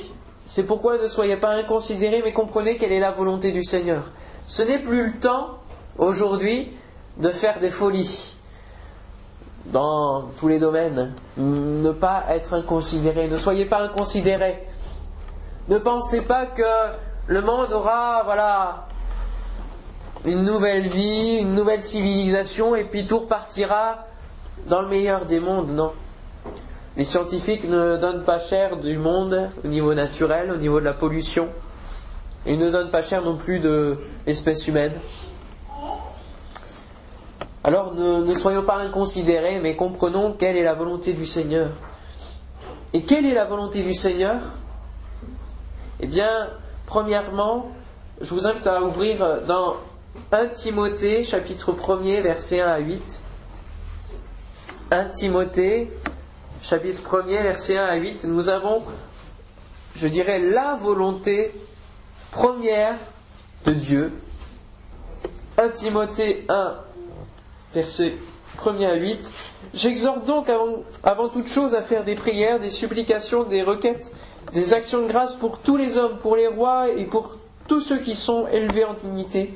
C'est 0.43 0.63
pourquoi 0.63 0.97
ne 0.97 1.07
soyez 1.07 1.37
pas 1.37 1.51
inconsidérés 1.51 2.23
mais 2.23 2.33
comprenez 2.33 2.77
quelle 2.77 2.93
est 2.93 2.99
la 2.99 3.11
volonté 3.11 3.51
du 3.51 3.63
Seigneur. 3.63 4.09
Ce 4.47 4.63
n'est 4.63 4.79
plus 4.79 5.05
le 5.05 5.19
temps 5.19 5.56
aujourd'hui 5.97 6.71
de 7.17 7.29
faire 7.29 7.59
des 7.59 7.69
folies 7.69 8.35
dans 9.65 10.23
tous 10.39 10.47
les 10.47 10.59
domaines. 10.59 11.13
Ne 11.37 11.91
pas 11.91 12.25
être 12.29 12.53
inconsidéré. 12.53 13.27
Ne 13.27 13.37
soyez 13.37 13.65
pas 13.65 13.81
inconsidérés. 13.81 14.63
Ne 15.67 15.77
pensez 15.77 16.21
pas 16.21 16.45
que 16.45 16.63
le 17.27 17.41
monde 17.41 17.71
aura, 17.73 18.23
voilà, 18.23 18.87
une 20.25 20.43
nouvelle 20.43 20.87
vie, 20.87 21.37
une 21.39 21.53
nouvelle 21.55 21.81
civilisation, 21.81 22.75
et 22.75 22.85
puis 22.85 23.05
tout 23.05 23.19
repartira 23.19 24.05
dans 24.67 24.81
le 24.81 24.87
meilleur 24.87 25.25
des 25.25 25.39
mondes, 25.39 25.71
non. 25.71 25.91
Les 26.95 27.03
scientifiques 27.03 27.65
ne 27.65 27.97
donnent 27.97 28.23
pas 28.23 28.39
cher 28.39 28.77
du 28.77 28.97
monde 28.97 29.49
au 29.63 29.67
niveau 29.67 29.93
naturel, 29.93 30.51
au 30.51 30.57
niveau 30.57 30.79
de 30.79 30.85
la 30.85 30.93
pollution. 30.93 31.49
Ils 32.45 32.57
ne 32.57 32.71
donnent 32.71 32.89
pas 32.89 33.03
cher 33.03 33.21
non 33.21 33.35
plus 33.35 33.59
de 33.59 33.99
l'espèce 34.25 34.67
humaine. 34.67 34.93
Alors 37.67 37.93
ne, 37.95 38.33
soyons 38.33 38.63
pas 38.63 38.77
inconsidérés, 38.77 39.59
mais 39.59 39.75
comprenons 39.75 40.31
quelle 40.31 40.55
est 40.55 40.63
la 40.63 40.73
volonté 40.73 41.11
du 41.11 41.25
Seigneur. 41.25 41.71
Et 42.93 43.03
quelle 43.03 43.25
est 43.25 43.33
la 43.33 43.43
volonté 43.43 43.83
du 43.83 43.93
Seigneur? 43.93 44.39
Eh 45.99 46.07
bien, 46.07 46.47
premièrement, 46.85 47.69
je 48.21 48.33
vous 48.33 48.47
invite 48.47 48.65
à 48.67 48.81
ouvrir 48.81 49.41
dans 49.45 49.75
1 50.31 50.47
Timothée 50.47 51.25
chapitre 51.25 51.73
1er 51.73 52.21
verset 52.21 52.61
1 52.61 52.67
à 52.69 52.79
8. 52.79 53.21
1 54.91 55.05
Timothée 55.09 55.91
chapitre 56.61 57.01
1er 57.01 57.43
verset 57.43 57.77
1 57.77 57.83
à 57.83 57.95
8. 57.97 58.23
Nous 58.29 58.47
avons, 58.47 58.81
je 59.93 60.07
dirais, 60.07 60.39
la 60.39 60.75
volonté 60.75 61.53
première 62.31 62.95
de 63.65 63.73
Dieu. 63.73 64.13
1 65.57 65.67
Timothée 65.67 66.45
1 66.47 66.86
verset 67.73 68.13
1er 68.57 68.87
à 68.87 68.95
8. 68.95 69.31
J'exhorte 69.73 70.25
donc 70.25 70.49
avant, 70.49 70.83
avant 71.03 71.29
toute 71.29 71.47
chose 71.47 71.73
à 71.73 71.81
faire 71.81 72.03
des 72.03 72.15
prières, 72.15 72.59
des 72.59 72.69
supplications, 72.69 73.43
des 73.43 73.61
requêtes, 73.61 74.11
des 74.53 74.73
actions 74.73 75.01
de 75.03 75.07
grâce 75.07 75.35
pour 75.35 75.59
tous 75.59 75.77
les 75.77 75.97
hommes, 75.97 76.17
pour 76.21 76.35
les 76.35 76.47
rois 76.47 76.89
et 76.89 77.05
pour 77.05 77.35
tous 77.67 77.81
ceux 77.81 77.99
qui 77.99 78.15
sont 78.15 78.47
élevés 78.47 78.85
en 78.85 78.93
dignité 78.93 79.53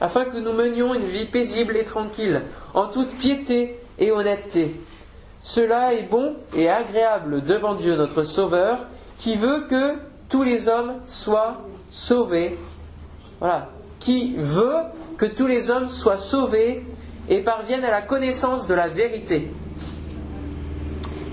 afin 0.00 0.24
que 0.24 0.38
nous 0.38 0.52
menions 0.52 0.94
une 0.94 1.04
vie 1.04 1.26
paisible 1.26 1.76
et 1.76 1.84
tranquille, 1.84 2.42
en 2.74 2.86
toute 2.86 3.14
piété 3.16 3.78
et 3.98 4.10
honnêteté. 4.10 4.80
Cela 5.42 5.94
est 5.94 6.08
bon 6.08 6.36
et 6.56 6.68
agréable 6.68 7.42
devant 7.42 7.74
Dieu 7.74 7.96
notre 7.96 8.24
Sauveur, 8.24 8.86
qui 9.18 9.36
veut 9.36 9.66
que 9.68 9.94
tous 10.28 10.42
les 10.42 10.68
hommes 10.68 10.94
soient 11.06 11.58
sauvés. 11.90 12.58
Voilà. 13.40 13.68
Qui 13.98 14.34
veut 14.36 14.82
que 15.18 15.26
tous 15.26 15.46
les 15.46 15.70
hommes 15.70 15.88
soient 15.88 16.18
sauvés 16.18 16.82
et 17.28 17.42
parviennent 17.42 17.84
à 17.84 17.90
la 17.90 18.02
connaissance 18.02 18.66
de 18.66 18.74
la 18.74 18.88
vérité. 18.88 19.50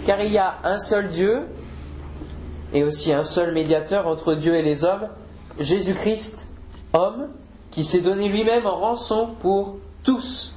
Car 0.06 0.22
il 0.22 0.32
y 0.32 0.38
a 0.38 0.58
un 0.64 0.80
seul 0.80 1.08
Dieu 1.08 1.48
et 2.74 2.84
aussi 2.84 3.14
un 3.14 3.24
seul 3.24 3.54
médiateur 3.54 4.08
entre 4.08 4.36
Dieu 4.36 4.56
et 4.56 4.62
les 4.62 4.84
hommes, 4.84 5.08
Jésus-Christ, 5.60 6.50
homme, 6.94 7.30
qui 7.72 7.84
s'est 7.84 8.00
donné 8.00 8.28
lui-même 8.28 8.66
en 8.66 8.78
rançon 8.78 9.30
pour 9.42 9.78
tous. 10.04 10.56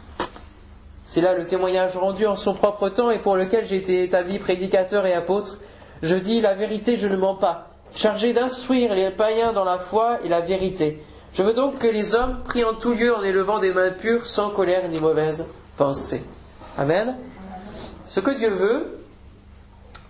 C'est 1.04 1.20
là 1.20 1.34
le 1.34 1.46
témoignage 1.46 1.96
rendu 1.96 2.26
en 2.26 2.36
son 2.36 2.54
propre 2.54 2.88
temps 2.88 3.10
et 3.10 3.18
pour 3.18 3.36
lequel 3.36 3.66
j'ai 3.66 3.76
été 3.76 4.04
établi 4.04 4.38
prédicateur 4.38 5.06
et 5.06 5.12
apôtre. 5.12 5.58
Je 6.02 6.16
dis 6.16 6.40
la 6.40 6.54
vérité, 6.54 6.96
je 6.96 7.08
ne 7.08 7.16
mens 7.16 7.34
pas, 7.34 7.70
chargé 7.94 8.32
d'instruire 8.32 8.94
les 8.94 9.10
païens 9.10 9.52
dans 9.52 9.64
la 9.64 9.78
foi 9.78 10.18
et 10.24 10.28
la 10.28 10.40
vérité. 10.40 11.02
Je 11.40 11.44
veux 11.46 11.54
donc 11.54 11.78
que 11.78 11.86
les 11.86 12.14
hommes 12.14 12.42
prient 12.44 12.64
en 12.64 12.74
tout 12.74 12.92
lieu 12.92 13.16
en 13.16 13.22
élevant 13.22 13.60
des 13.60 13.72
mains 13.72 13.92
pures, 13.92 14.26
sans 14.26 14.50
colère 14.50 14.86
ni 14.90 15.00
mauvaise 15.00 15.46
pensée. 15.78 16.22
Amen. 16.76 17.16
Ce 18.06 18.20
que 18.20 18.32
Dieu 18.32 18.50
veut, 18.50 18.98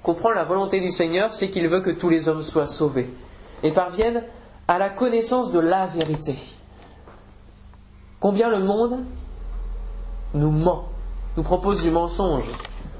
comprendre 0.02 0.34
la 0.34 0.42
volonté 0.42 0.80
du 0.80 0.90
Seigneur, 0.90 1.32
c'est 1.32 1.48
qu'il 1.48 1.68
veut 1.68 1.82
que 1.82 1.92
tous 1.92 2.08
les 2.08 2.28
hommes 2.28 2.42
soient 2.42 2.66
sauvés 2.66 3.14
et 3.62 3.70
parviennent 3.70 4.24
à 4.66 4.78
la 4.78 4.88
connaissance 4.88 5.52
de 5.52 5.60
la 5.60 5.86
vérité. 5.86 6.34
Combien 8.18 8.50
le 8.50 8.58
monde 8.58 8.98
nous 10.34 10.50
ment, 10.50 10.86
nous 11.36 11.44
propose 11.44 11.84
du 11.84 11.92
mensonge. 11.92 12.50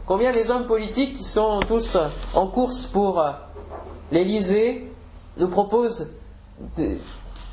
Combien 0.07 0.31
les 0.31 0.53
hommes 0.53 0.67
politiques 0.67 1.15
qui 1.15 1.25
sont 1.25 1.59
tous 1.67 1.99
en 2.35 2.47
course 2.47 2.87
pour 2.87 3.25
l'Élysée 4.13 4.89
nous 5.37 5.49
proposent 5.49 6.13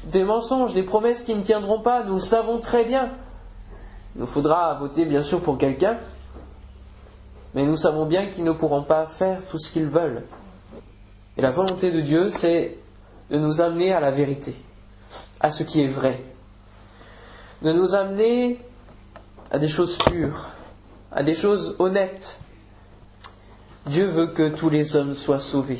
des, 0.06 0.24
mensonges, 0.24 0.74
des 0.74 0.84
promesses 0.84 1.24
qui 1.24 1.36
ne 1.36 1.42
tiendront 1.42 1.80
pas. 1.80 2.04
Nous 2.04 2.16
le 2.16 2.22
savons 2.22 2.60
très 2.60 2.86
bien. 2.86 3.12
Il 4.16 4.22
nous 4.22 4.27
faudra 4.27 4.74
voter 4.75 5.06
bien 5.06 5.22
sûr 5.22 5.42
pour 5.42 5.58
quelqu'un, 5.58 5.98
mais 7.54 7.66
nous 7.66 7.77
savons 7.77 8.06
bien 8.06 8.27
qu'ils 8.27 8.44
ne 8.44 8.51
pourront 8.51 8.84
pas 8.84 9.06
faire 9.06 9.46
tout 9.46 9.60
ce 9.60 9.70
qu'ils 9.70 9.86
veulent. 9.86 10.24
Et 11.38 11.42
la 11.42 11.51
volonté 11.51 11.92
de 11.92 12.01
Dieu, 12.01 12.32
c'est 12.32 12.77
de 13.30 13.38
nous 13.38 13.62
amener 13.62 13.94
à 13.94 14.00
la 14.00 14.10
vérité, 14.10 14.56
à 15.39 15.51
ce 15.51 15.63
qui 15.63 15.84
est 15.84 15.88
vrai, 15.88 16.24
de 17.62 17.72
nous 17.72 17.94
amener 17.94 18.60
à 19.51 19.60
des 19.60 19.68
choses 19.68 19.98
pures, 20.00 20.50
à 21.12 21.24
des 21.24 21.36
choses 21.36 21.75
honnêtes. 21.80 22.39
Dieu 23.86 24.08
veut 24.08 24.27
que 24.27 24.50
tous 24.50 24.70
les 24.70 24.96
hommes 24.96 25.16
soient 25.16 25.39
sauvés. 25.39 25.80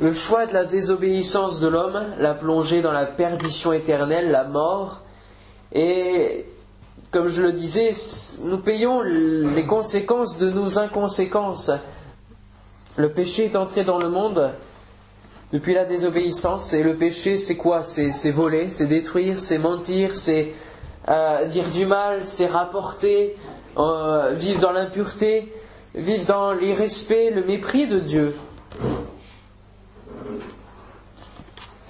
Le 0.00 0.12
choix 0.12 0.46
de 0.46 0.52
la 0.52 0.64
désobéissance 0.64 1.60
de 1.60 1.68
l'homme 1.68 2.02
l'a 2.18 2.34
plongé 2.34 2.82
dans 2.82 2.90
la 2.90 3.06
perdition 3.06 3.72
éternelle, 3.72 4.30
la 4.30 4.42
mort. 4.42 5.02
Et 5.72 6.46
comme 7.12 7.28
je 7.28 7.42
le 7.42 7.52
disais, 7.52 7.92
nous 8.42 8.58
payons 8.58 9.02
les 9.02 9.64
conséquences 9.64 10.38
de 10.38 10.50
nos 10.50 10.80
inconséquences. 10.80 11.70
Le 12.96 13.12
péché 13.12 13.44
est 13.44 13.56
entré 13.56 13.84
dans 13.84 13.98
le 13.98 14.08
monde 14.08 14.50
depuis 15.52 15.74
la 15.74 15.84
désobéissance. 15.84 16.72
Et 16.72 16.82
le 16.82 16.96
péché, 16.96 17.36
c'est 17.36 17.56
quoi? 17.56 17.84
C'est 17.84 18.30
voler, 18.32 18.70
c'est 18.70 18.86
détruire, 18.86 19.38
c'est 19.38 19.58
mentir, 19.58 20.16
c'est 20.16 20.52
euh, 21.08 21.46
dire 21.46 21.70
du 21.70 21.86
mal, 21.86 22.22
c'est 22.24 22.46
rapporter, 22.46 23.36
euh, 23.78 24.32
vivre 24.32 24.58
dans 24.58 24.72
l'impureté, 24.72 25.52
vivre 25.94 26.26
dans 26.26 26.52
l'irrespect, 26.52 27.30
le 27.30 27.44
mépris 27.44 27.86
de 27.86 28.00
Dieu. 28.00 28.34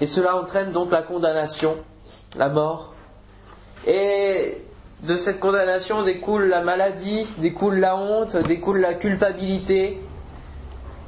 Et 0.00 0.06
cela 0.06 0.36
entraîne 0.36 0.72
donc 0.72 0.90
la 0.90 1.02
condamnation, 1.02 1.76
la 2.36 2.48
mort. 2.48 2.94
Et 3.86 4.62
de 5.02 5.16
cette 5.16 5.38
condamnation 5.38 6.02
découle 6.02 6.46
la 6.48 6.62
maladie, 6.62 7.26
découle 7.38 7.78
la 7.78 7.96
honte, 7.96 8.36
découle 8.36 8.80
la 8.80 8.94
culpabilité. 8.94 10.00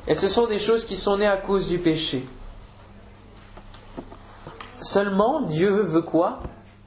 Et 0.07 0.15
ce 0.15 0.29
sont 0.29 0.47
des 0.47 0.59
choses 0.59 0.85
qui 0.85 0.97
sont 0.97 1.17
nées 1.17 1.27
à 1.27 1.37
cause 1.37 1.69
du 1.69 1.79
péché. 1.79 2.25
Seulement, 4.81 5.41
Dieu 5.43 5.71
veut 5.71 6.03
quoi? 6.03 6.41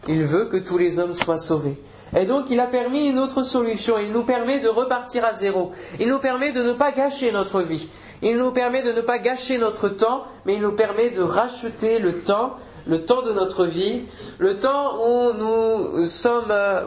Il 0.08 0.24
veut 0.24 0.46
que 0.46 0.58
tous 0.58 0.78
les 0.78 1.00
hommes 1.00 1.14
soient 1.14 1.38
sauvés. 1.38 1.82
Et 2.16 2.26
donc, 2.26 2.46
il 2.50 2.60
a 2.60 2.68
permis 2.68 3.08
une 3.08 3.20
autre 3.20 3.44
solution. 3.44 3.98
Il 4.00 4.12
nous 4.12 4.24
permet 4.24 4.60
de 4.60 4.68
repartir 4.68 5.26
à 5.26 5.34
zéro. 5.34 5.72
Il 6.00 6.08
nous 6.08 6.20
permet 6.20 6.52
de 6.52 6.62
ne 6.62 6.74
pas 6.74 6.92
gâcher 6.92 7.32
notre 7.32 7.62
vie. 7.62 7.90
Il 8.22 8.38
nous 8.38 8.52
permet 8.52 8.84
de 8.84 8.92
ne 8.92 9.02
pas 9.02 9.20
gâcher 9.20 9.58
notre 9.58 9.88
temps, 9.90 10.26
mais 10.46 10.56
il 10.56 10.62
nous 10.62 10.74
permet 10.74 11.10
de 11.10 11.22
racheter 11.22 12.00
le 12.00 12.20
temps, 12.20 12.58
le 12.86 13.06
temps 13.06 13.22
de 13.22 13.32
notre 13.32 13.66
vie, 13.66 14.04
le 14.40 14.58
temps 14.58 14.98
où 15.00 15.32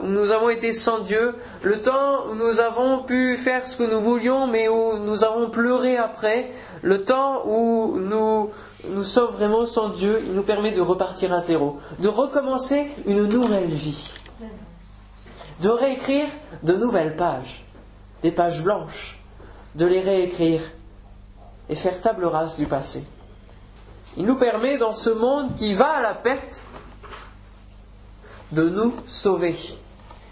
nous 0.02 0.30
avons 0.32 0.50
été 0.50 0.74
sans 0.74 0.98
Dieu, 0.98 1.34
le 1.62 1.80
temps 1.80 2.26
où 2.28 2.34
nous 2.34 2.60
avons 2.60 3.02
pu 3.04 3.36
faire 3.36 3.66
ce 3.66 3.76
que 3.76 3.84
nous 3.84 4.00
voulions, 4.00 4.46
mais 4.46 4.68
où 4.68 4.98
nous 4.98 5.24
avons 5.24 5.48
pleuré 5.48 5.96
après, 5.96 6.50
le 6.82 7.02
temps 7.04 7.46
où 7.46 7.98
nous 7.98 8.50
sommes 9.04 9.32
vraiment 9.32 9.64
sans 9.64 9.88
Dieu, 9.90 10.20
il 10.26 10.34
nous 10.34 10.42
permet 10.42 10.72
de 10.72 10.82
repartir 10.82 11.32
à 11.32 11.40
zéro, 11.40 11.78
de 12.00 12.08
recommencer 12.08 12.90
une 13.06 13.26
nouvelle 13.26 13.70
vie, 13.70 14.10
de 15.62 15.68
réécrire 15.68 16.26
de 16.64 16.74
nouvelles 16.74 17.14
pages, 17.14 17.64
des 18.22 18.32
pages 18.32 18.62
blanches, 18.62 19.18
de 19.76 19.86
les 19.86 20.00
réécrire 20.00 20.60
et 21.68 21.76
faire 21.76 22.00
table 22.00 22.24
rase 22.24 22.56
du 22.58 22.66
passé. 22.66 23.04
Il 24.16 24.26
nous 24.26 24.36
permet 24.36 24.76
dans 24.76 24.92
ce 24.92 25.10
monde 25.10 25.54
qui 25.54 25.72
va 25.72 25.92
à 25.92 26.02
la 26.02 26.14
perte 26.14 26.62
de 28.50 28.68
nous 28.68 28.92
sauver. 29.06 29.54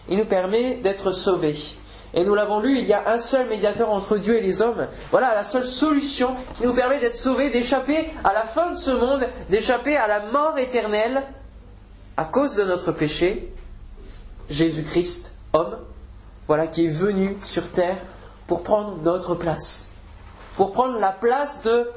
Il 0.08 0.18
nous 0.18 0.26
permet 0.26 0.74
d'être 0.76 1.12
sauvés. 1.12 1.56
Et 2.12 2.24
nous 2.24 2.34
l'avons 2.34 2.58
lu, 2.58 2.78
il 2.78 2.86
y 2.86 2.92
a 2.92 3.08
un 3.08 3.20
seul 3.20 3.48
médiateur 3.48 3.88
entre 3.90 4.18
Dieu 4.18 4.36
et 4.36 4.40
les 4.40 4.62
hommes. 4.62 4.88
Voilà 5.12 5.32
la 5.32 5.44
seule 5.44 5.66
solution 5.66 6.34
qui 6.56 6.64
nous 6.64 6.74
permet 6.74 6.98
d'être 6.98 7.16
sauvés, 7.16 7.50
d'échapper 7.50 8.10
à 8.24 8.32
la 8.32 8.48
fin 8.48 8.72
de 8.72 8.76
ce 8.76 8.90
monde, 8.90 9.28
d'échapper 9.48 9.96
à 9.96 10.08
la 10.08 10.22
mort 10.32 10.58
éternelle 10.58 11.22
à 12.16 12.24
cause 12.24 12.56
de 12.56 12.64
notre 12.64 12.90
péché. 12.90 13.54
Jésus-Christ, 14.50 15.34
homme, 15.52 15.78
voilà 16.46 16.66
qui 16.66 16.86
est 16.86 16.90
venu 16.90 17.36
sur 17.42 17.70
terre 17.70 17.96
pour 18.46 18.62
prendre 18.62 18.96
notre 19.02 19.34
place 19.34 19.90
pour 20.60 20.72
prendre 20.72 20.98
la 20.98 21.12
place 21.12 21.62
de 21.62 21.88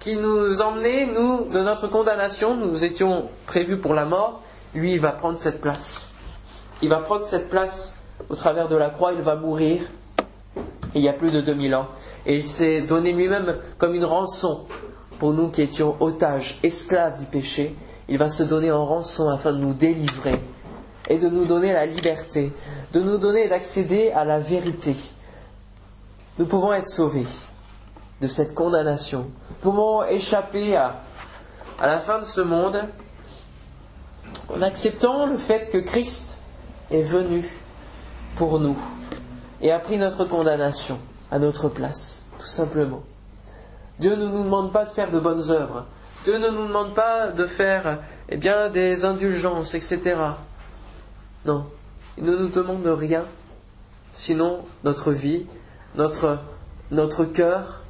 qui 0.00 0.16
nous 0.16 0.60
emmenait, 0.60 1.06
nous, 1.06 1.48
de 1.48 1.60
notre 1.60 1.86
condamnation. 1.86 2.56
Nous 2.56 2.82
étions 2.82 3.26
prévus 3.46 3.76
pour 3.76 3.94
la 3.94 4.04
mort. 4.04 4.42
Lui, 4.74 4.94
il 4.94 5.00
va 5.00 5.12
prendre 5.12 5.38
cette 5.38 5.60
place. 5.60 6.08
Il 6.82 6.88
va 6.88 6.96
prendre 6.96 7.24
cette 7.24 7.48
place 7.48 7.94
au 8.30 8.34
travers 8.34 8.66
de 8.66 8.74
la 8.74 8.90
croix. 8.90 9.12
Il 9.12 9.22
va 9.22 9.36
mourir. 9.36 9.82
il 10.96 11.02
y 11.02 11.08
a 11.08 11.12
plus 11.12 11.30
de 11.30 11.40
2000 11.40 11.76
ans. 11.76 11.86
Et 12.26 12.34
il 12.34 12.42
s'est 12.42 12.82
donné 12.82 13.12
lui-même 13.12 13.58
comme 13.78 13.94
une 13.94 14.04
rançon 14.04 14.66
pour 15.20 15.32
nous 15.32 15.48
qui 15.48 15.62
étions 15.62 15.94
otages, 16.00 16.58
esclaves 16.64 17.20
du 17.20 17.26
péché. 17.26 17.76
Il 18.08 18.18
va 18.18 18.28
se 18.28 18.42
donner 18.42 18.72
en 18.72 18.84
rançon 18.84 19.28
afin 19.28 19.52
de 19.52 19.58
nous 19.58 19.74
délivrer 19.74 20.40
et 21.08 21.18
de 21.18 21.28
nous 21.28 21.44
donner 21.44 21.72
la 21.72 21.86
liberté, 21.86 22.52
de 22.92 23.00
nous 23.00 23.18
donner 23.18 23.48
d'accéder 23.48 24.10
à 24.12 24.24
la 24.24 24.38
vérité. 24.38 24.94
Nous 26.38 26.46
pouvons 26.46 26.72
être 26.72 26.88
sauvés 26.88 27.26
de 28.20 28.26
cette 28.26 28.54
condamnation 28.54 29.30
Comment 29.62 30.04
échapper 30.04 30.76
à, 30.76 31.00
à 31.80 31.86
la 31.86 31.98
fin 31.98 32.20
de 32.20 32.24
ce 32.24 32.40
monde 32.40 32.80
en 34.54 34.62
acceptant 34.62 35.26
le 35.26 35.36
fait 35.36 35.70
que 35.70 35.78
Christ 35.78 36.38
est 36.90 37.02
venu 37.02 37.44
pour 38.36 38.60
nous 38.60 38.78
et 39.60 39.72
a 39.72 39.78
pris 39.78 39.98
notre 39.98 40.24
condamnation 40.24 40.98
à 41.30 41.38
notre 41.38 41.68
place, 41.68 42.22
tout 42.38 42.46
simplement. 42.46 43.02
Dieu 43.98 44.14
ne 44.14 44.26
nous 44.26 44.44
demande 44.44 44.72
pas 44.72 44.84
de 44.84 44.90
faire 44.90 45.10
de 45.10 45.18
bonnes 45.18 45.50
œuvres. 45.50 45.86
Dieu 46.24 46.38
ne 46.38 46.48
nous 46.48 46.68
demande 46.68 46.94
pas 46.94 47.28
de 47.28 47.46
faire 47.46 47.98
eh 48.28 48.36
bien, 48.36 48.68
des 48.70 49.04
indulgences, 49.04 49.74
etc. 49.74 50.16
Non, 51.48 51.64
il 52.18 52.24
ne 52.24 52.36
nous 52.36 52.48
demande 52.48 52.86
rien, 52.86 53.24
sinon 54.12 54.66
notre 54.84 55.12
vie, 55.12 55.46
notre, 55.94 56.40
notre 56.90 57.24
cœur, 57.24 57.80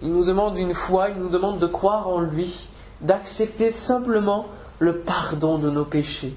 il 0.00 0.12
nous 0.12 0.24
demande 0.24 0.56
une 0.56 0.74
foi, 0.74 1.08
il 1.08 1.16
nous 1.16 1.28
demande 1.28 1.58
de 1.58 1.66
croire 1.66 2.06
en 2.06 2.20
lui, 2.20 2.68
d'accepter 3.00 3.72
simplement 3.72 4.46
le 4.78 5.00
pardon 5.00 5.58
de 5.58 5.70
nos 5.70 5.84
péchés. 5.84 6.36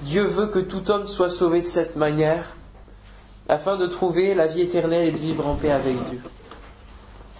Dieu 0.00 0.24
veut 0.24 0.48
que 0.48 0.58
tout 0.58 0.90
homme 0.90 1.06
soit 1.06 1.30
sauvé 1.30 1.60
de 1.60 1.68
cette 1.68 1.94
manière, 1.94 2.56
afin 3.48 3.76
de 3.76 3.86
trouver 3.86 4.34
la 4.34 4.48
vie 4.48 4.62
éternelle 4.62 5.06
et 5.06 5.12
de 5.12 5.18
vivre 5.18 5.46
en 5.46 5.54
paix 5.54 5.70
avec 5.70 6.02
Dieu. 6.10 6.20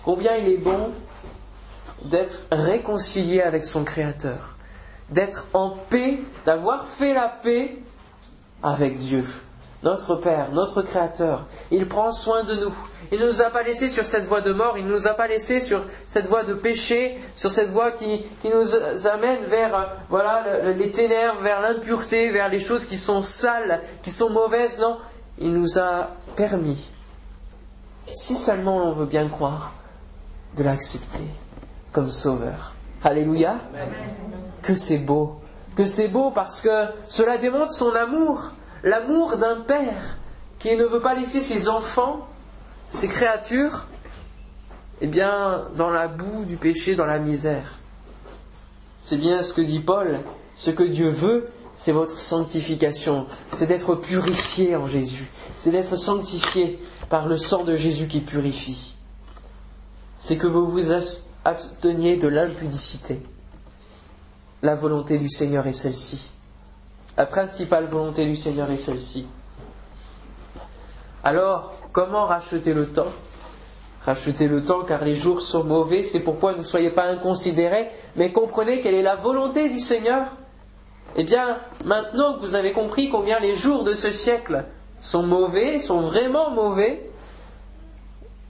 Combien 0.04 0.36
il 0.36 0.52
est 0.52 0.58
bon 0.58 0.92
d'être 2.04 2.36
réconcilié 2.52 3.42
avec 3.42 3.64
son 3.64 3.82
Créateur, 3.82 4.51
d'être 5.12 5.46
en 5.54 5.70
paix, 5.70 6.20
d'avoir 6.44 6.88
fait 6.88 7.14
la 7.14 7.28
paix 7.28 7.78
avec 8.62 8.98
Dieu 8.98 9.24
notre 9.82 10.14
Père, 10.16 10.52
notre 10.52 10.82
Créateur. 10.82 11.46
Il 11.70 11.88
prend 11.88 12.12
soin 12.12 12.44
de 12.44 12.54
nous. 12.54 12.74
Il 13.10 13.20
ne 13.20 13.26
nous 13.26 13.42
a 13.42 13.50
pas 13.50 13.62
laissés 13.62 13.88
sur 13.88 14.06
cette 14.06 14.24
voie 14.24 14.40
de 14.40 14.52
mort, 14.52 14.78
il 14.78 14.86
ne 14.86 14.92
nous 14.92 15.06
a 15.06 15.14
pas 15.14 15.26
laissés 15.26 15.60
sur 15.60 15.82
cette 16.06 16.26
voie 16.26 16.44
de 16.44 16.54
péché, 16.54 17.18
sur 17.34 17.50
cette 17.50 17.68
voie 17.68 17.90
qui, 17.90 18.24
nous 18.44 19.06
amène 19.06 19.44
vers 19.48 19.96
voilà, 20.08 20.72
les 20.72 20.90
ténèbres, 20.90 21.40
vers 21.40 21.60
l'impureté, 21.60 22.30
vers 22.30 22.48
les 22.48 22.60
choses 22.60 22.86
qui 22.86 22.96
sont 22.96 23.22
sales, 23.22 23.82
qui 24.02 24.10
sont 24.10 24.30
mauvaises. 24.30 24.78
Non, 24.78 24.98
il 25.38 25.52
nous 25.52 25.78
a 25.78 26.10
permis, 26.36 26.92
si 28.12 28.36
seulement 28.36 28.76
on 28.88 28.92
veut 28.92 29.06
bien 29.06 29.28
croire, 29.28 29.74
de 30.56 30.62
l'accepter 30.62 31.26
comme 31.92 32.08
sauveur. 32.08 32.74
Alléluia. 33.02 33.58
Que 34.62 34.74
c'est 34.74 34.98
beau. 34.98 35.36
Que 35.76 35.86
c'est 35.86 36.08
beau 36.08 36.30
parce 36.30 36.60
que 36.60 36.86
cela 37.08 37.38
démontre 37.38 37.72
son 37.72 37.92
amour 37.94 38.52
l'amour 38.82 39.36
d'un 39.36 39.60
père 39.60 40.18
qui 40.58 40.74
ne 40.76 40.84
veut 40.84 41.00
pas 41.00 41.14
laisser 41.14 41.40
ses 41.40 41.68
enfants, 41.68 42.26
ses 42.88 43.08
créatures, 43.08 43.86
eh 45.00 45.06
bien, 45.06 45.66
dans 45.76 45.90
la 45.90 46.08
boue 46.08 46.44
du 46.44 46.56
péché, 46.56 46.94
dans 46.94 47.06
la 47.06 47.18
misère. 47.18 47.78
c'est 49.00 49.16
bien 49.16 49.42
ce 49.42 49.52
que 49.52 49.60
dit 49.60 49.80
Paul, 49.80 50.20
ce 50.56 50.70
que 50.70 50.84
Dieu 50.84 51.08
veut, 51.08 51.48
c'est 51.76 51.92
votre 51.92 52.20
sanctification, 52.20 53.26
c'est 53.52 53.66
d'être 53.66 53.96
purifié 53.96 54.76
en 54.76 54.86
Jésus, 54.86 55.28
c'est 55.58 55.70
d'être 55.70 55.96
sanctifié 55.96 56.78
par 57.08 57.26
le 57.26 57.38
sang 57.38 57.64
de 57.64 57.76
Jésus 57.76 58.06
qui 58.06 58.20
purifie. 58.20 58.94
C'est 60.20 60.36
que 60.36 60.46
vous 60.46 60.68
vous 60.68 60.92
absteniez 61.44 62.16
de 62.16 62.28
l'impudicité. 62.28 63.20
La 64.62 64.76
volonté 64.76 65.18
du 65.18 65.28
Seigneur 65.28 65.66
est 65.66 65.72
celle-ci. 65.72 66.30
La 67.16 67.26
principale 67.26 67.86
volonté 67.86 68.24
du 68.24 68.36
Seigneur 68.36 68.70
est 68.70 68.76
celle-ci. 68.76 69.26
Alors, 71.24 71.72
comment 71.90 72.26
racheter 72.26 72.72
le 72.72 72.92
temps? 72.92 73.12
Racheter 74.06 74.46
le 74.46 74.64
temps 74.64 74.84
car 74.84 75.04
les 75.04 75.16
jours 75.16 75.40
sont 75.40 75.64
mauvais, 75.64 76.04
c'est 76.04 76.20
pourquoi 76.20 76.54
ne 76.54 76.62
soyez 76.62 76.90
pas 76.90 77.06
inconsidérés, 77.06 77.88
mais 78.14 78.30
comprenez 78.30 78.80
quelle 78.80 78.94
est 78.94 79.02
la 79.02 79.16
volonté 79.16 79.68
du 79.68 79.80
Seigneur. 79.80 80.28
Eh 81.16 81.24
bien, 81.24 81.58
maintenant 81.84 82.34
que 82.34 82.40
vous 82.42 82.54
avez 82.54 82.70
compris 82.70 83.10
combien 83.10 83.40
les 83.40 83.56
jours 83.56 83.82
de 83.82 83.96
ce 83.96 84.12
siècle 84.12 84.64
sont 85.00 85.24
mauvais, 85.24 85.80
sont 85.80 86.02
vraiment 86.02 86.52
mauvais, 86.52 87.10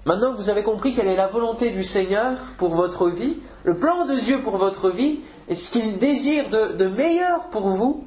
maintenant 0.05 0.33
que 0.33 0.37
vous 0.37 0.51
avez 0.51 0.63
compris 0.63 0.95
quelle 0.95 1.09
est 1.09 1.17
la 1.17 1.29
volonté 1.29 1.71
du 1.71 1.85
Seigneur 1.85 2.37
pour 2.59 2.75
votre 2.75 3.09
vie, 3.09 3.39
le 3.65 3.77
plan 3.77 4.07
de 4.07 4.15
Dieu 4.15 4.41
pour 4.43 4.57
votre 4.57 4.91
vie, 4.91 5.21
et 5.49 5.55
ce 5.55 5.71
qu'il 5.71 5.99
désire 5.99 6.49
de, 6.51 6.73
de 6.73 6.87
meilleur 6.87 7.49
pour 7.49 7.69
vous, 7.69 8.05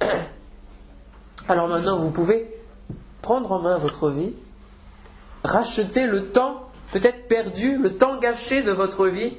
alors 1.48 1.68
maintenant 1.68 1.98
vous 1.98 2.10
pouvez 2.10 2.48
prendre 3.22 3.52
en 3.52 3.60
main 3.60 3.78
votre 3.78 4.10
vie, 4.10 4.32
racheter 5.44 6.06
le 6.06 6.26
temps 6.26 6.68
peut-être 6.92 7.28
perdu, 7.28 7.76
le 7.76 7.96
temps 7.96 8.18
gâché 8.18 8.62
de 8.62 8.72
votre 8.72 9.06
vie, 9.06 9.34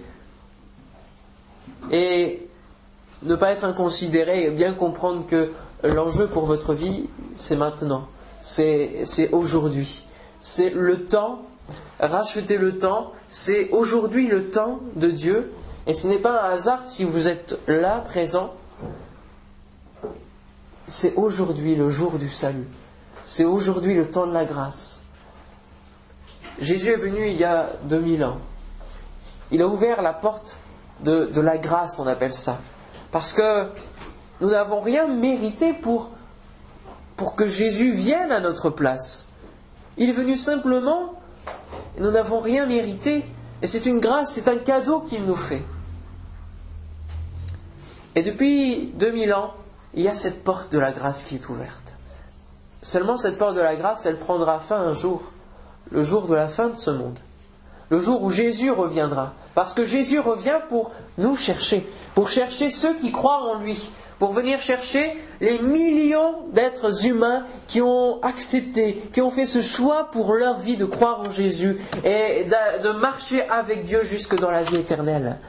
et 1.92 2.48
ne 3.24 3.36
pas 3.36 3.52
être 3.52 3.64
inconsidéré 3.64 4.46
et 4.46 4.52
bien 4.52 4.74
comprendre 4.74 5.26
que 5.26 5.52
l'enjeu 5.84 6.28
pour 6.28 6.46
votre 6.46 6.74
vie, 6.74 7.10
c'est 7.36 7.56
maintenant, 7.56 8.08
c'est 8.42 9.30
aujourd'hui. 9.32 10.06
C'est 10.42 10.70
le 10.70 11.06
temps, 11.06 11.42
racheter 12.00 12.58
le 12.58 12.78
temps, 12.78 13.12
c'est 13.30 13.70
aujourd'hui 13.72 14.28
le 14.28 14.50
temps 14.50 14.80
de 14.96 15.10
Dieu, 15.10 15.52
et 15.88 15.94
ce 15.94 16.08
n'est 16.08 16.18
pas 16.18 16.44
un 16.44 16.52
hasard 16.52 16.88
si 16.88 17.04
vous 17.04 17.28
êtes 17.28 17.58
là, 17.68 18.02
présent, 18.02 18.54
c'est 20.88 21.16
aujourd'hui 21.16 21.76
le 21.76 21.90
jour 21.90 22.18
du 22.18 22.30
salut, 22.30 22.68
c'est 23.26 23.46
aujourd'hui 23.46 23.94
le 23.94 24.10
temps 24.10 24.28
de 24.28 24.34
la 24.34 24.46
grâce. 24.46 25.04
Jésus 26.60 26.90
est 26.90 26.98
venu 26.98 27.28
il 27.28 27.38
y 27.38 27.44
a 27.44 27.70
2000 27.84 28.24
ans. 28.24 28.40
Il 29.52 29.62
a 29.62 29.68
ouvert 29.68 30.02
la 30.02 30.14
porte 30.14 30.58
de, 31.04 31.40
la 31.40 31.58
grâce, 31.58 32.00
on 32.00 32.08
appelle 32.08 32.34
ça. 32.34 32.60
Parce 33.12 33.34
que 33.34 33.70
nous 34.42 34.50
n'avons 34.50 34.82
rien 34.82 35.08
mérité 35.08 35.74
pour, 35.74 36.12
que 37.36 37.48
Jésus 37.48 37.94
vienne 37.94 38.32
à 38.32 38.40
notre 38.40 38.70
place. 38.70 39.30
Il 39.98 40.10
est 40.10 40.14
venu 40.14 40.38
simplement, 40.38 41.19
nous 41.98 42.12
n'avons 42.12 42.40
rien 42.40 42.66
mérité, 42.66 43.26
et 43.62 43.68
c'est 43.68 43.86
une 43.86 44.00
grâce, 44.00 44.34
c'est 44.34 44.48
un 44.48 44.58
cadeau 44.58 45.02
qu'il 45.02 45.26
nous 45.26 45.36
fait. 45.36 45.64
Et 48.16 48.24
depuis 48.24 48.92
2000 48.96 49.34
ans, 49.34 49.54
il 49.94 50.04
y 50.04 50.08
a 50.08 50.14
cette 50.14 50.44
porte 50.44 50.72
de 50.72 50.80
la 50.80 50.92
grâce 50.92 51.24
qui 51.24 51.36
est 51.36 51.50
ouverte. 51.50 51.96
Seulement 52.82 53.18
cette 53.18 53.38
porte 53.38 53.56
de 53.56 53.62
la 53.62 53.76
grâce, 53.76 54.06
elle 54.06 54.18
prendra 54.18 54.60
fin 54.60 54.78
un 54.78 54.94
jour 54.94 55.22
le 55.92 56.04
jour 56.04 56.28
de 56.28 56.36
la 56.36 56.48
fin 56.48 56.70
de 56.70 56.76
ce 56.76 56.92
monde, 56.92 57.20
le 57.90 58.00
jour 58.00 58.22
où 58.24 58.30
Jésus 58.30 58.72
reviendra. 58.72 59.34
Parce 59.56 59.74
que 59.74 59.86
Jésus 59.86 60.20
revient 60.20 60.60
pour 60.70 60.92
nous 61.18 61.36
chercher, 61.36 61.88
pour 62.16 62.30
chercher 62.30 62.70
ceux 62.70 62.94
qui 62.96 63.12
croient 63.12 63.42
en 63.44 63.60
lui, 63.60 63.90
pour 64.20 64.34
venir 64.34 64.62
chercher 64.62 65.18
les 65.42 65.60
millions 65.60 66.36
d'êtres 66.54 67.06
humains 67.06 67.46
qui 67.68 67.82
ont 67.82 68.22
accepté, 68.22 69.02
qui 69.14 69.22
ont 69.22 69.32
fait 69.32 69.46
ce 69.46 69.62
choix 69.62 70.12
pour 70.12 70.34
leur 70.34 70.60
vie 70.60 70.78
de 70.78 70.86
croire 70.86 71.22
en 71.22 71.30
Jésus 71.30 71.78
et 72.04 72.46
de 72.46 72.92
marcher 73.00 73.48
avec 73.50 73.86
Dieu 73.86 74.04
jusque 74.04 74.38
dans 74.38 74.52
la 74.52 74.64
vie 74.64 74.78
éternelle. 74.78 75.40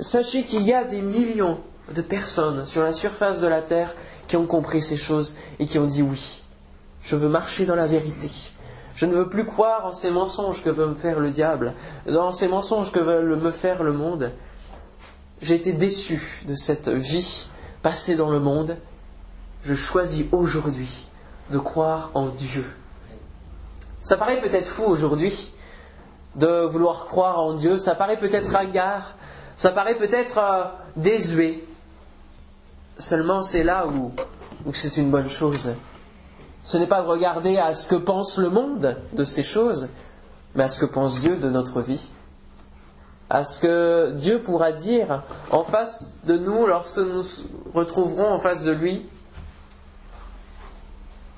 Sachez 0.00 0.42
qu'il 0.42 0.62
y 0.62 0.72
a 0.72 0.84
des 0.84 1.00
millions 1.00 1.58
de 1.94 2.02
personnes 2.02 2.66
sur 2.66 2.82
la 2.82 2.92
surface 2.92 3.40
de 3.40 3.46
la 3.46 3.62
terre 3.62 3.94
qui 4.26 4.36
ont 4.36 4.46
compris 4.46 4.82
ces 4.82 4.96
choses 4.96 5.34
et 5.58 5.66
qui 5.66 5.78
ont 5.78 5.86
dit 5.86 6.02
oui, 6.02 6.42
je 7.02 7.14
veux 7.14 7.28
marcher 7.28 7.66
dans 7.66 7.76
la 7.76 7.86
vérité. 7.86 8.28
Je 8.96 9.04
ne 9.04 9.14
veux 9.14 9.28
plus 9.28 9.44
croire 9.44 9.84
en 9.84 9.92
ces 9.92 10.10
mensonges 10.10 10.64
que 10.64 10.70
veut 10.70 10.88
me 10.88 10.94
faire 10.94 11.20
le 11.20 11.30
diable, 11.30 11.74
dans 12.06 12.32
ces 12.32 12.48
mensonges 12.48 12.90
que 12.90 12.98
veut 12.98 13.36
me 13.36 13.50
faire 13.50 13.82
le 13.82 13.92
monde. 13.92 14.32
J'ai 15.42 15.54
été 15.54 15.74
déçu 15.74 16.42
de 16.46 16.54
cette 16.54 16.88
vie 16.88 17.48
passée 17.82 18.16
dans 18.16 18.30
le 18.30 18.40
monde. 18.40 18.78
Je 19.64 19.74
choisis 19.74 20.24
aujourd'hui 20.32 21.06
de 21.50 21.58
croire 21.58 22.10
en 22.14 22.28
Dieu. 22.28 22.64
Ça 24.02 24.16
paraît 24.16 24.40
peut-être 24.40 24.66
fou 24.66 24.84
aujourd'hui 24.84 25.52
de 26.36 26.64
vouloir 26.64 27.04
croire 27.04 27.38
en 27.40 27.52
Dieu, 27.52 27.76
ça 27.76 27.94
paraît 27.94 28.18
peut-être 28.18 28.54
hagard, 28.54 29.14
ça 29.56 29.72
paraît 29.72 29.96
peut-être 29.96 30.38
euh, 30.38 30.64
désuet. 30.96 31.64
Seulement 32.98 33.42
c'est 33.42 33.62
là 33.62 33.86
où 33.86 34.12
c'est 34.72 34.96
une 34.96 35.10
bonne 35.10 35.28
chose 35.28 35.74
ce 36.66 36.76
n'est 36.78 36.88
pas 36.88 37.00
de 37.00 37.06
regarder 37.06 37.58
à 37.58 37.74
ce 37.74 37.86
que 37.86 37.94
pense 37.94 38.38
le 38.38 38.50
monde 38.50 38.96
de 39.12 39.22
ces 39.22 39.44
choses, 39.44 39.88
mais 40.56 40.64
à 40.64 40.68
ce 40.68 40.80
que 40.80 40.84
pense 40.84 41.20
Dieu 41.20 41.36
de 41.36 41.48
notre 41.48 41.80
vie. 41.80 42.10
À 43.30 43.44
ce 43.44 43.60
que 43.60 44.10
Dieu 44.16 44.40
pourra 44.40 44.72
dire 44.72 45.22
en 45.52 45.62
face 45.62 46.16
de 46.24 46.36
nous 46.36 46.66
lorsque 46.66 46.98
nous 46.98 47.22
retrouverons 47.72 48.32
en 48.32 48.38
face 48.40 48.64
de 48.64 48.72
lui. 48.72 49.08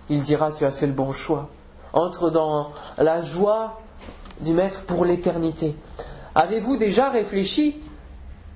Il 0.08 0.22
dira 0.22 0.50
Tu 0.50 0.64
as 0.64 0.70
fait 0.70 0.86
le 0.86 0.94
bon 0.94 1.12
choix. 1.12 1.50
Entre 1.92 2.30
dans 2.30 2.70
la 2.96 3.20
joie 3.20 3.82
du 4.40 4.54
Maître 4.54 4.84
pour 4.84 5.04
l'éternité. 5.04 5.76
Avez-vous 6.34 6.78
déjà 6.78 7.10
réfléchi 7.10 7.76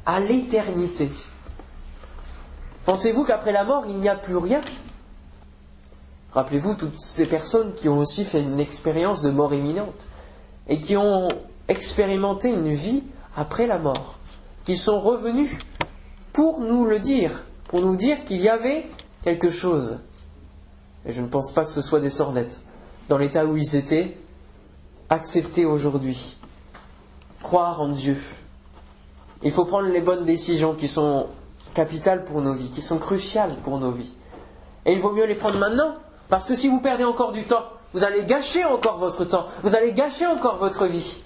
à 0.06 0.20
l'éternité? 0.20 1.10
Pensez-vous 2.86 3.24
qu'après 3.24 3.52
la 3.52 3.64
mort, 3.64 3.84
il 3.86 3.98
n'y 4.00 4.08
a 4.08 4.16
plus 4.16 4.38
rien? 4.38 4.62
Rappelez-vous 6.32 6.74
toutes 6.74 6.98
ces 6.98 7.26
personnes 7.26 7.74
qui 7.74 7.88
ont 7.88 7.98
aussi 7.98 8.24
fait 8.24 8.40
une 8.40 8.58
expérience 8.58 9.22
de 9.22 9.30
mort 9.30 9.52
imminente 9.52 10.06
et 10.68 10.80
qui 10.80 10.96
ont 10.96 11.28
expérimenté 11.68 12.48
une 12.48 12.72
vie 12.72 13.02
après 13.36 13.66
la 13.66 13.78
mort, 13.78 14.18
qui 14.64 14.76
sont 14.76 15.00
revenus 15.00 15.58
pour 16.32 16.60
nous 16.60 16.86
le 16.86 16.98
dire, 16.98 17.44
pour 17.68 17.80
nous 17.80 17.96
dire 17.96 18.24
qu'il 18.24 18.40
y 18.40 18.48
avait 18.48 18.86
quelque 19.22 19.50
chose. 19.50 19.98
Et 21.04 21.12
je 21.12 21.20
ne 21.20 21.26
pense 21.26 21.52
pas 21.52 21.64
que 21.64 21.70
ce 21.70 21.82
soit 21.82 22.00
des 22.00 22.10
sornettes. 22.10 22.60
Dans 23.08 23.18
l'état 23.18 23.44
où 23.44 23.56
ils 23.56 23.76
étaient, 23.76 24.16
accepter 25.10 25.66
aujourd'hui, 25.66 26.36
croire 27.42 27.82
en 27.82 27.88
Dieu. 27.88 28.16
Il 29.42 29.50
faut 29.50 29.66
prendre 29.66 29.88
les 29.88 30.00
bonnes 30.00 30.24
décisions 30.24 30.74
qui 30.74 30.88
sont 30.88 31.26
capitales 31.74 32.24
pour 32.24 32.40
nos 32.40 32.54
vies, 32.54 32.70
qui 32.70 32.80
sont 32.80 32.98
cruciales 32.98 33.56
pour 33.64 33.78
nos 33.78 33.90
vies. 33.90 34.14
Et 34.86 34.92
il 34.92 35.00
vaut 35.00 35.12
mieux 35.12 35.26
les 35.26 35.34
prendre 35.34 35.58
maintenant 35.58 35.94
parce 36.32 36.46
que 36.46 36.54
si 36.54 36.66
vous 36.66 36.80
perdez 36.80 37.04
encore 37.04 37.32
du 37.32 37.44
temps, 37.44 37.62
vous 37.92 38.04
allez 38.04 38.24
gâcher 38.24 38.64
encore 38.64 38.96
votre 38.96 39.26
temps, 39.26 39.44
vous 39.62 39.76
allez 39.76 39.92
gâcher 39.92 40.26
encore 40.26 40.56
votre 40.56 40.86
vie. 40.86 41.22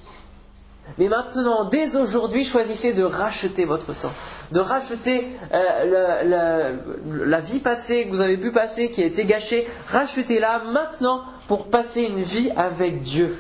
Mais 0.99 1.07
maintenant, 1.07 1.63
dès 1.67 1.95
aujourd'hui, 1.95 2.43
choisissez 2.43 2.93
de 2.93 3.05
racheter 3.05 3.67
votre 3.67 3.97
temps, 3.97 4.11
de 4.51 4.59
racheter 4.59 5.29
euh, 5.55 6.77
la 7.09 7.41
vie 7.41 7.61
passée 7.61 8.07
que 8.07 8.11
vous 8.11 8.21
avez 8.21 8.37
pu 8.37 8.51
passer, 8.51 8.91
qui 8.91 9.01
a 9.01 9.07
été 9.07 9.25
gâchée, 9.25 9.69
rachetez-la 9.87 10.65
maintenant 10.73 11.23
pour 11.47 11.69
passer 11.69 12.03
une 12.03 12.23
vie 12.23 12.51
avec 12.57 13.03
Dieu. 13.03 13.39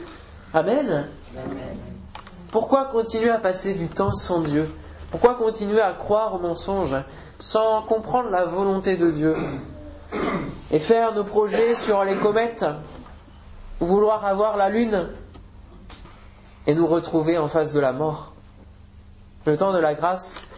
Amen. 0.54 1.08
Pourquoi 2.52 2.84
continuer 2.84 3.30
à 3.30 3.38
passer 3.38 3.74
du 3.74 3.88
temps 3.88 4.14
sans 4.14 4.42
Dieu? 4.42 4.70
Pourquoi 5.10 5.34
continuer 5.34 5.80
à 5.80 5.94
croire 5.94 6.32
aux 6.32 6.38
mensonges 6.38 6.94
sans 7.40 7.82
comprendre 7.82 8.30
la 8.30 8.44
volonté 8.44 8.96
de 8.96 9.10
Dieu? 9.10 9.34
Et 10.70 10.78
faire 10.78 11.14
nos 11.14 11.24
projets 11.24 11.74
sur 11.74 12.04
les 12.04 12.16
comètes, 12.16 12.66
vouloir 13.80 14.24
avoir 14.24 14.56
la 14.56 14.68
lune 14.68 15.08
et 16.66 16.74
nous 16.74 16.86
retrouver 16.86 17.38
en 17.38 17.48
face 17.48 17.72
de 17.72 17.80
la 17.80 17.92
mort. 17.92 18.34
Le 19.44 19.56
temps 19.56 19.72
de 19.72 19.78
la 19.78 19.94
grâce 19.94 20.48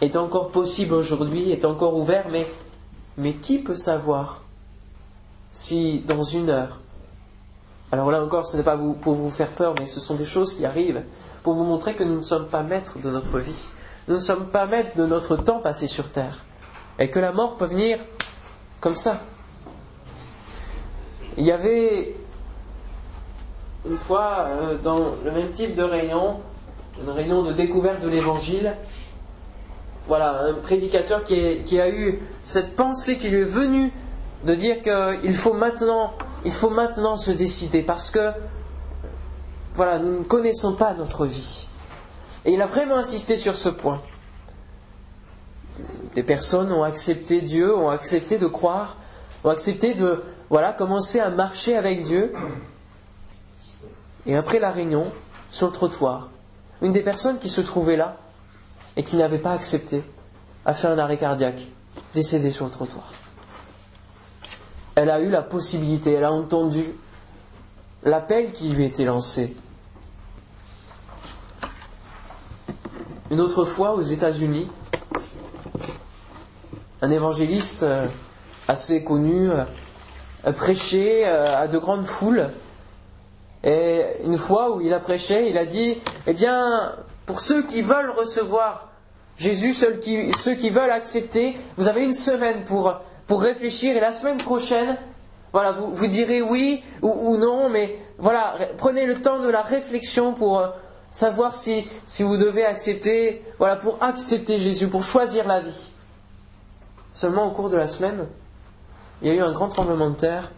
est 0.00 0.16
encore 0.16 0.50
possible 0.50 0.94
aujourd'hui, 0.94 1.50
est 1.50 1.64
encore 1.64 1.96
ouvert, 1.96 2.26
mais, 2.30 2.46
mais 3.16 3.34
qui 3.34 3.58
peut 3.58 3.76
savoir 3.76 4.42
si 5.50 6.00
dans 6.00 6.22
une 6.22 6.50
heure, 6.50 6.78
alors 7.90 8.10
là 8.10 8.22
encore 8.22 8.46
ce 8.46 8.56
n'est 8.56 8.62
pas 8.62 8.76
pour 8.76 9.14
vous 9.14 9.30
faire 9.30 9.52
peur, 9.52 9.74
mais 9.78 9.86
ce 9.86 9.98
sont 9.98 10.14
des 10.14 10.26
choses 10.26 10.54
qui 10.54 10.64
arrivent 10.66 11.02
pour 11.42 11.54
vous 11.54 11.64
montrer 11.64 11.94
que 11.94 12.04
nous 12.04 12.16
ne 12.16 12.22
sommes 12.22 12.46
pas 12.46 12.62
maîtres 12.62 12.98
de 12.98 13.10
notre 13.10 13.38
vie, 13.38 13.70
nous 14.06 14.16
ne 14.16 14.20
sommes 14.20 14.46
pas 14.48 14.66
maîtres 14.66 14.96
de 14.96 15.06
notre 15.06 15.36
temps 15.36 15.60
passé 15.60 15.88
sur 15.88 16.10
terre, 16.10 16.44
et 16.98 17.10
que 17.10 17.18
la 17.18 17.32
mort 17.32 17.56
peut 17.56 17.64
venir 17.66 17.98
comme 18.80 18.94
ça. 18.94 19.20
Il 21.36 21.44
y 21.44 21.52
avait 21.52 22.16
une 23.88 23.98
fois 23.98 24.46
euh, 24.48 24.78
dans 24.78 25.14
le 25.24 25.30
même 25.30 25.50
type 25.50 25.76
de 25.76 25.82
réunion, 25.82 26.40
une 27.00 27.10
réunion 27.10 27.42
de 27.42 27.52
découverte 27.52 28.00
de 28.00 28.08
l'évangile, 28.08 28.76
voilà, 30.08 30.42
un 30.42 30.54
prédicateur 30.54 31.22
qui, 31.22 31.80
a 31.80 31.90
eu 31.90 32.20
cette 32.44 32.76
pensée 32.76 33.18
qui 33.18 33.28
lui 33.28 33.42
est 33.42 33.44
venue 33.44 33.92
de 34.44 34.54
dire 34.54 34.76
qu'il 34.80 35.34
faut 35.34 35.52
maintenant, 35.52 36.14
il 36.44 36.52
faut 36.52 36.70
maintenant 36.70 37.16
se 37.16 37.30
décider 37.30 37.82
parce 37.82 38.10
que 38.10 38.32
voilà, 39.74 39.98
nous 39.98 40.20
ne 40.20 40.24
connaissons 40.24 40.74
pas 40.74 40.94
notre 40.94 41.26
vie. 41.26 41.68
Et 42.44 42.52
il 42.52 42.62
a 42.62 42.66
vraiment 42.66 42.96
insisté 42.96 43.36
sur 43.36 43.54
ce 43.54 43.68
point. 43.68 44.00
Des 46.14 46.22
personnes 46.22 46.72
ont 46.72 46.82
accepté 46.82 47.40
Dieu, 47.40 47.76
ont 47.76 47.90
accepté 47.90 48.38
de 48.38 48.46
croire, 48.46 48.96
ont 49.44 49.50
accepté 49.50 49.94
de 49.94 50.22
voilà, 50.50 50.72
commencer 50.72 51.20
à 51.20 51.30
marcher 51.30 51.76
avec 51.76 52.02
Dieu. 52.02 52.32
Et 54.26 54.36
après 54.36 54.58
la 54.58 54.70
réunion, 54.70 55.06
sur 55.50 55.66
le 55.66 55.72
trottoir, 55.72 56.30
une 56.82 56.92
des 56.92 57.02
personnes 57.02 57.38
qui 57.38 57.48
se 57.48 57.60
trouvait 57.60 57.96
là 57.96 58.16
et 58.96 59.02
qui 59.02 59.16
n'avait 59.16 59.38
pas 59.38 59.52
accepté 59.52 60.04
a 60.64 60.74
fait 60.74 60.88
un 60.88 60.98
arrêt 60.98 61.18
cardiaque, 61.18 61.68
décédé 62.14 62.50
sur 62.50 62.66
le 62.66 62.70
trottoir. 62.70 63.12
Elle 64.94 65.10
a 65.10 65.20
eu 65.20 65.30
la 65.30 65.42
possibilité, 65.42 66.12
elle 66.12 66.24
a 66.24 66.32
entendu 66.32 66.84
l'appel 68.02 68.52
qui 68.52 68.68
lui 68.68 68.84
était 68.84 69.04
lancé. 69.04 69.56
Une 73.30 73.40
autre 73.40 73.64
fois, 73.64 73.92
aux 73.92 74.00
États-Unis, 74.00 74.68
un 77.00 77.10
évangéliste 77.10 77.84
euh, 77.84 78.06
assez 78.66 79.04
connu 79.04 79.50
euh, 79.50 80.52
prêchait 80.52 81.22
euh, 81.26 81.56
à 81.56 81.68
de 81.68 81.78
grandes 81.78 82.04
foules 82.04 82.50
et 83.64 84.02
une 84.24 84.38
fois 84.38 84.74
où 84.74 84.80
il 84.80 84.92
a 84.92 85.00
prêché, 85.00 85.48
il 85.48 85.58
a 85.58 85.64
dit, 85.64 85.98
eh 86.28 86.32
bien, 86.32 86.94
pour 87.26 87.40
ceux 87.40 87.62
qui 87.64 87.82
veulent 87.82 88.10
recevoir 88.10 88.88
Jésus, 89.36 89.74
ceux 89.74 89.92
qui, 89.92 90.70
veulent 90.70 90.90
accepter, 90.90 91.56
vous 91.76 91.88
avez 91.88 92.04
une 92.04 92.14
semaine 92.14 92.64
pour, 92.64 93.00
réfléchir 93.28 93.96
et 93.96 94.00
la 94.00 94.12
semaine 94.12 94.38
prochaine, 94.38 94.96
vous, 95.52 96.06
direz 96.06 96.40
oui 96.40 96.84
ou, 97.02 97.36
non, 97.36 97.68
mais 97.68 97.98
voilà, 98.18 98.54
prenez 98.78 99.06
le 99.06 99.20
temps 99.20 99.40
de 99.40 99.48
la 99.48 99.62
réflexion 99.62 100.34
pour 100.34 100.64
savoir 101.10 101.56
si, 101.56 101.84
si 102.06 102.22
vous 102.22 102.36
devez 102.36 102.64
accepter, 102.64 103.42
voilà, 103.58 103.74
pour 103.74 103.98
accepter 104.02 104.58
Jésus, 104.58 104.86
pour 104.86 105.02
choisir 105.02 105.48
la 105.48 105.60
vie. 105.60 105.92
Seulement 107.10 107.46
au 107.46 107.50
cours 107.50 107.70
de 107.70 107.76
la 107.76 107.88
semaine, 107.88 108.26
il 109.22 109.28
y 109.28 109.30
a 109.30 109.34
eu 109.34 109.40
un 109.40 109.52
grand 109.52 109.68
tremblement 109.68 110.10
de 110.10 110.16
terre 110.16 110.52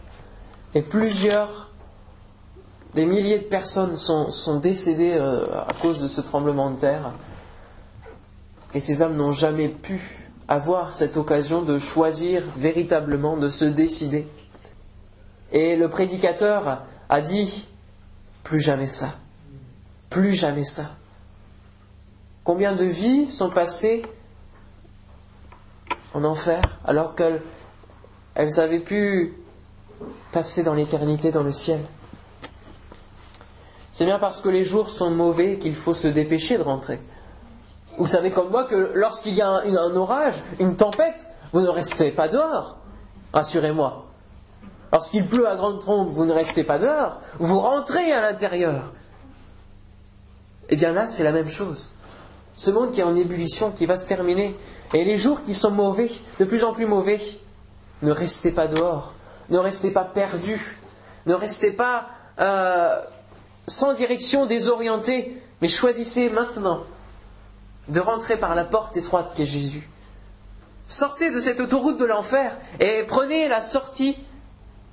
et 0.73 0.81
plusieurs 0.81 1.71
des 2.93 3.05
milliers 3.05 3.39
de 3.39 3.45
personnes 3.45 3.95
sont, 3.95 4.59
décédées 4.59 5.13
euh, 5.13 5.47
à 5.61 5.73
cause 5.73 6.01
de 6.01 6.07
ce 6.07 6.19
tremblement 6.21 6.71
de 6.71 6.77
terre. 6.77 7.13
Et 8.73 8.79
ces 8.79 9.01
âmes 9.01 9.15
n'ont 9.15 9.31
jamais 9.31 9.69
pu 9.69 10.29
avoir 10.47 10.93
cette 10.93 11.15
occasion 11.15 11.61
de 11.61 11.79
choisir 11.79 12.43
véritablement, 12.57 13.37
de 13.37 13.49
se 13.49 13.65
décider. 13.65 14.27
Et 15.53 15.75
le 15.75 15.89
prédicateur 15.89 16.83
a 17.09 17.21
dit, 17.21 17.67
plus 18.43 18.59
jamais 18.59 18.87
ça, 18.87 19.13
plus 20.09 20.33
jamais 20.33 20.65
ça. 20.65 20.91
Combien 22.43 22.73
de 22.73 22.85
vies 22.85 23.29
sont 23.29 23.49
passées 23.49 24.03
en 26.13 26.23
enfer 26.23 26.61
alors 26.85 27.15
qu'elles 27.15 28.59
avaient 28.59 28.79
pu 28.79 29.33
passer 30.31 30.63
dans 30.63 30.73
l'éternité, 30.73 31.31
dans 31.31 31.43
le 31.43 31.51
ciel 31.51 31.81
c'est 33.91 34.05
bien 34.05 34.19
parce 34.19 34.41
que 34.41 34.49
les 34.49 34.63
jours 34.63 34.89
sont 34.89 35.11
mauvais 35.11 35.57
qu'il 35.57 35.75
faut 35.75 35.93
se 35.93 36.07
dépêcher 36.07 36.57
de 36.57 36.63
rentrer. 36.63 36.99
Vous 37.97 38.05
savez 38.05 38.31
comme 38.31 38.49
moi 38.49 38.63
que 38.63 38.91
lorsqu'il 38.95 39.35
y 39.35 39.41
a 39.41 39.49
un, 39.49 39.95
orage, 39.95 40.43
une 40.59 40.77
tempête, 40.77 41.25
vous 41.51 41.59
ne 41.59 41.67
restez 41.67 42.11
pas 42.11 42.29
dehors. 42.29 42.77
Rassurez-moi. 43.33 44.05
Lorsqu'il 44.93 45.27
pleut 45.27 45.47
à 45.47 45.55
grande 45.55 45.79
trompe, 45.79 46.07
vous 46.09 46.25
ne 46.25 46.33
restez 46.33 46.63
pas 46.63 46.79
dehors, 46.79 47.19
vous 47.39 47.59
rentrez 47.59 48.11
à 48.11 48.21
l'intérieur. 48.21 48.91
Eh 50.69 50.77
bien 50.77 50.93
là, 50.93 51.07
c'est 51.07 51.23
la 51.23 51.31
même 51.31 51.49
chose. 51.49 51.91
Ce 52.53 52.71
monde 52.71 52.91
qui 52.91 53.01
est 53.01 53.03
en 53.03 53.15
ébullition, 53.15 53.71
qui 53.71 53.85
va 53.85 53.97
se 53.97 54.07
terminer, 54.07 54.55
et 54.93 55.05
les 55.05 55.17
jours 55.17 55.43
qui 55.43 55.53
sont 55.53 55.71
mauvais, 55.71 56.09
de 56.39 56.45
plus 56.45 56.63
en 56.63 56.73
plus 56.73 56.85
mauvais, 56.85 57.19
ne 58.01 58.11
restez 58.11 58.51
pas 58.51 58.67
dehors, 58.67 59.13
ne 59.49 59.57
restez 59.57 59.91
pas 59.91 60.03
perdus, 60.03 60.77
ne 61.25 61.33
restez 61.33 61.71
pas 61.71 62.07
euh, 62.39 62.99
sans 63.67 63.93
direction, 63.93 64.45
désorienté, 64.45 65.41
mais 65.61 65.69
choisissez 65.69 66.29
maintenant 66.29 66.83
de 67.87 67.99
rentrer 67.99 68.37
par 68.37 68.55
la 68.55 68.65
porte 68.65 68.97
étroite 68.97 69.33
qu'est 69.35 69.45
Jésus. 69.45 69.87
Sortez 70.87 71.31
de 71.31 71.39
cette 71.39 71.59
autoroute 71.59 71.99
de 71.99 72.05
l'enfer 72.05 72.57
et 72.79 73.03
prenez 73.07 73.47
la 73.47 73.61
sortie 73.61 74.17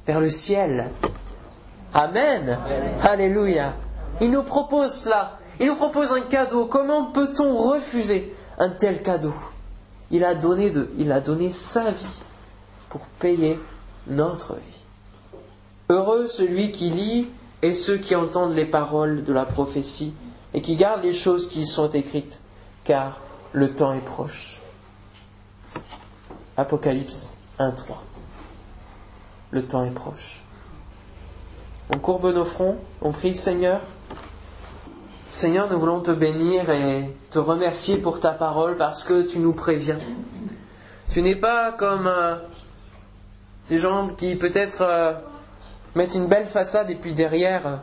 vers 0.06 0.20
le 0.20 0.30
ciel. 0.30 0.90
Amen. 1.94 2.58
Alléluia. 3.02 3.74
Il 4.20 4.30
nous 4.30 4.42
propose 4.42 4.92
cela. 4.92 5.38
Il 5.58 5.66
nous 5.66 5.76
propose 5.76 6.12
un 6.12 6.20
cadeau. 6.20 6.66
Comment 6.66 7.06
peut-on 7.06 7.56
refuser 7.56 8.34
un 8.58 8.68
tel 8.68 9.02
cadeau? 9.02 9.34
Il 10.10 10.24
a, 10.24 10.34
donné 10.34 11.52
sa 11.52 11.90
vie 11.90 12.22
pour 12.88 13.02
payer 13.18 13.58
notre 14.06 14.54
vie. 14.54 14.84
Heureux 15.88 16.26
celui 16.26 16.72
qui 16.72 16.90
lit 16.90 17.28
et 17.62 17.72
ceux 17.72 17.98
qui 17.98 18.14
entendent 18.14 18.54
les 18.54 18.66
paroles 18.66 19.24
de 19.24 19.32
la 19.32 19.44
prophétie 19.44 20.14
et 20.54 20.62
qui 20.62 20.76
gardent 20.76 21.02
les 21.02 21.12
choses 21.12 21.48
qui 21.48 21.60
y 21.60 21.66
sont 21.66 21.90
écrites, 21.90 22.40
car 22.84 23.20
le 23.52 23.74
temps 23.74 23.92
est 23.92 24.04
proche. 24.04 24.60
Apocalypse 26.56 27.34
1.3. 27.58 27.96
Le 29.50 29.66
temps 29.66 29.84
est 29.84 29.92
proche. 29.92 30.42
On 31.90 31.98
courbe 31.98 32.34
nos 32.34 32.44
fronts, 32.44 32.76
on 33.00 33.12
prie 33.12 33.34
Seigneur. 33.34 33.80
Seigneur, 35.30 35.70
nous 35.70 35.78
voulons 35.78 36.00
te 36.00 36.10
bénir 36.10 36.70
et 36.70 37.14
te 37.30 37.38
remercier 37.38 37.98
pour 37.98 38.18
ta 38.18 38.30
parole 38.30 38.76
parce 38.76 39.04
que 39.04 39.22
tu 39.22 39.38
nous 39.38 39.52
préviens. 39.52 39.98
Tu 41.10 41.20
n'es 41.20 41.36
pas 41.36 41.70
comme 41.72 42.06
euh, 42.06 42.36
ces 43.66 43.78
gens 43.78 44.08
qui 44.08 44.36
peut-être 44.36 44.80
euh, 44.80 45.12
mettre 45.94 46.16
une 46.16 46.28
belle 46.28 46.46
façade 46.46 46.90
et 46.90 46.94
puis 46.94 47.12
derrière, 47.12 47.82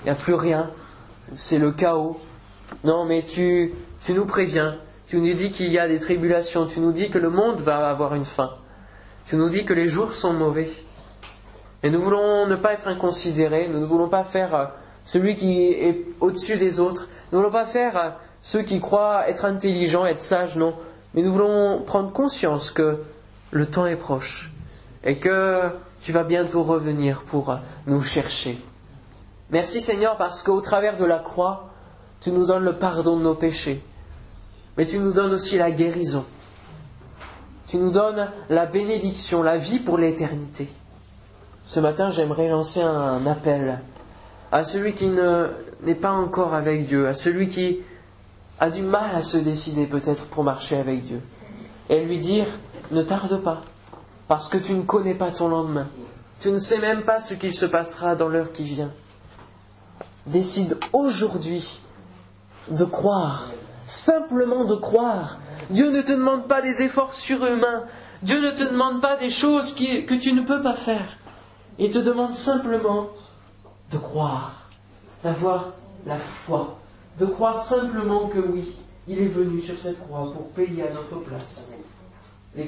il 0.00 0.06
n'y 0.06 0.10
a 0.10 0.16
plus 0.16 0.34
rien. 0.34 0.70
C'est 1.36 1.58
le 1.58 1.70
chaos. 1.70 2.20
Non, 2.82 3.04
mais 3.04 3.22
tu, 3.22 3.72
tu 4.02 4.12
nous 4.12 4.26
préviens. 4.26 4.76
Tu 5.06 5.18
nous 5.18 5.32
dis 5.32 5.52
qu'il 5.52 5.72
y 5.72 5.78
a 5.78 5.86
des 5.86 6.00
tribulations. 6.00 6.66
Tu 6.66 6.80
nous 6.80 6.92
dis 6.92 7.08
que 7.08 7.18
le 7.18 7.30
monde 7.30 7.60
va 7.60 7.88
avoir 7.88 8.16
une 8.16 8.24
fin. 8.24 8.50
Tu 9.26 9.36
nous 9.36 9.48
dis 9.48 9.64
que 9.64 9.72
les 9.72 9.86
jours 9.86 10.12
sont 10.12 10.32
mauvais. 10.32 10.70
Et 11.84 11.90
nous 11.90 12.00
voulons 12.00 12.48
ne 12.48 12.56
pas 12.56 12.72
être 12.72 12.88
inconsidérés. 12.88 13.68
Nous 13.68 13.78
ne 13.78 13.86
voulons 13.86 14.08
pas 14.08 14.24
faire 14.24 14.54
euh, 14.54 14.66
celui 15.04 15.36
qui 15.36 15.72
est 15.72 16.04
au-dessus 16.20 16.56
des 16.56 16.80
autres. 16.80 17.08
Nous 17.32 17.38
ne 17.38 17.44
voulons 17.44 17.52
pas 17.52 17.66
faire 17.66 17.96
euh, 17.96 18.10
ceux 18.42 18.62
qui 18.62 18.80
croient 18.80 19.28
être 19.28 19.44
intelligents, 19.44 20.06
être 20.06 20.20
sages, 20.20 20.56
non. 20.56 20.74
Mais 21.14 21.22
nous 21.22 21.32
voulons 21.32 21.82
prendre 21.84 22.12
conscience 22.12 22.70
que 22.70 23.02
le 23.50 23.66
temps 23.66 23.86
est 23.86 23.96
proche 23.96 24.52
et 25.04 25.18
que 25.18 25.70
tu 26.02 26.12
vas 26.12 26.24
bientôt 26.24 26.62
revenir 26.62 27.22
pour 27.22 27.58
nous 27.86 28.02
chercher. 28.02 28.58
Merci 29.50 29.80
Seigneur 29.80 30.16
parce 30.16 30.42
qu'au 30.42 30.60
travers 30.60 30.96
de 30.96 31.04
la 31.04 31.18
croix, 31.18 31.70
tu 32.20 32.30
nous 32.30 32.46
donnes 32.46 32.64
le 32.64 32.76
pardon 32.76 33.16
de 33.16 33.22
nos 33.22 33.34
péchés, 33.34 33.82
mais 34.76 34.86
tu 34.86 34.98
nous 34.98 35.12
donnes 35.12 35.32
aussi 35.32 35.58
la 35.58 35.70
guérison. 35.70 36.24
Tu 37.66 37.76
nous 37.76 37.90
donnes 37.90 38.28
la 38.48 38.66
bénédiction, 38.66 39.42
la 39.42 39.56
vie 39.56 39.78
pour 39.78 39.98
l'éternité. 39.98 40.68
Ce 41.64 41.80
matin, 41.80 42.10
j'aimerais 42.10 42.48
lancer 42.48 42.82
un 42.82 43.24
appel 43.26 43.80
à 44.52 44.64
celui 44.64 44.94
qui 44.94 45.08
n'est 45.08 45.94
pas 45.94 46.12
encore 46.12 46.54
avec 46.54 46.86
Dieu, 46.86 47.06
à 47.06 47.14
celui 47.14 47.48
qui 47.48 47.80
a 48.58 48.70
du 48.70 48.82
mal 48.82 49.14
à 49.14 49.22
se 49.22 49.38
décider 49.38 49.86
peut-être 49.86 50.26
pour 50.26 50.44
marcher 50.44 50.76
avec 50.76 51.02
Dieu, 51.02 51.20
et 51.88 52.04
lui 52.04 52.18
dire, 52.18 52.46
ne 52.90 53.02
tarde 53.02 53.42
pas, 53.42 53.62
parce 54.28 54.48
que 54.48 54.58
tu 54.58 54.74
ne 54.74 54.82
connais 54.82 55.14
pas 55.14 55.30
ton 55.30 55.48
lendemain. 55.48 55.88
Tu 56.40 56.50
ne 56.50 56.58
sais 56.58 56.78
même 56.78 57.02
pas 57.02 57.20
ce 57.20 57.34
qu'il 57.34 57.54
se 57.54 57.66
passera 57.66 58.14
dans 58.14 58.28
l'heure 58.28 58.52
qui 58.52 58.64
vient. 58.64 58.92
Décide 60.26 60.78
aujourd'hui 60.92 61.80
de 62.70 62.84
croire, 62.84 63.52
simplement 63.86 64.64
de 64.64 64.74
croire. 64.74 65.38
Dieu 65.70 65.90
ne 65.90 66.02
te 66.02 66.12
demande 66.12 66.48
pas 66.48 66.62
des 66.62 66.82
efforts 66.82 67.14
surhumains. 67.14 67.84
Dieu 68.22 68.40
ne 68.40 68.50
te 68.50 68.64
demande 68.64 69.00
pas 69.00 69.16
des 69.16 69.30
choses 69.30 69.74
que 69.74 70.14
tu 70.14 70.32
ne 70.32 70.42
peux 70.42 70.62
pas 70.62 70.74
faire. 70.74 71.16
Il 71.78 71.90
te 71.90 71.98
demande 71.98 72.32
simplement 72.32 73.08
de 73.90 73.98
croire, 73.98 74.68
d'avoir 75.22 75.72
la 76.06 76.18
foi, 76.18 76.78
de 77.18 77.26
croire 77.26 77.60
simplement 77.62 78.28
que 78.28 78.38
oui, 78.38 78.76
il 79.08 79.18
est 79.18 79.26
venu 79.26 79.60
sur 79.60 79.78
cette 79.78 80.00
croix 80.00 80.32
pour 80.32 80.48
payer 80.50 80.86
à 80.86 80.92
notre 80.92 81.16
place 81.20 81.72
les, 82.56 82.66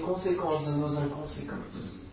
conséquences 0.00 0.66
de 0.66 0.72
nos 0.72 0.98
inconséquences. 0.98 2.03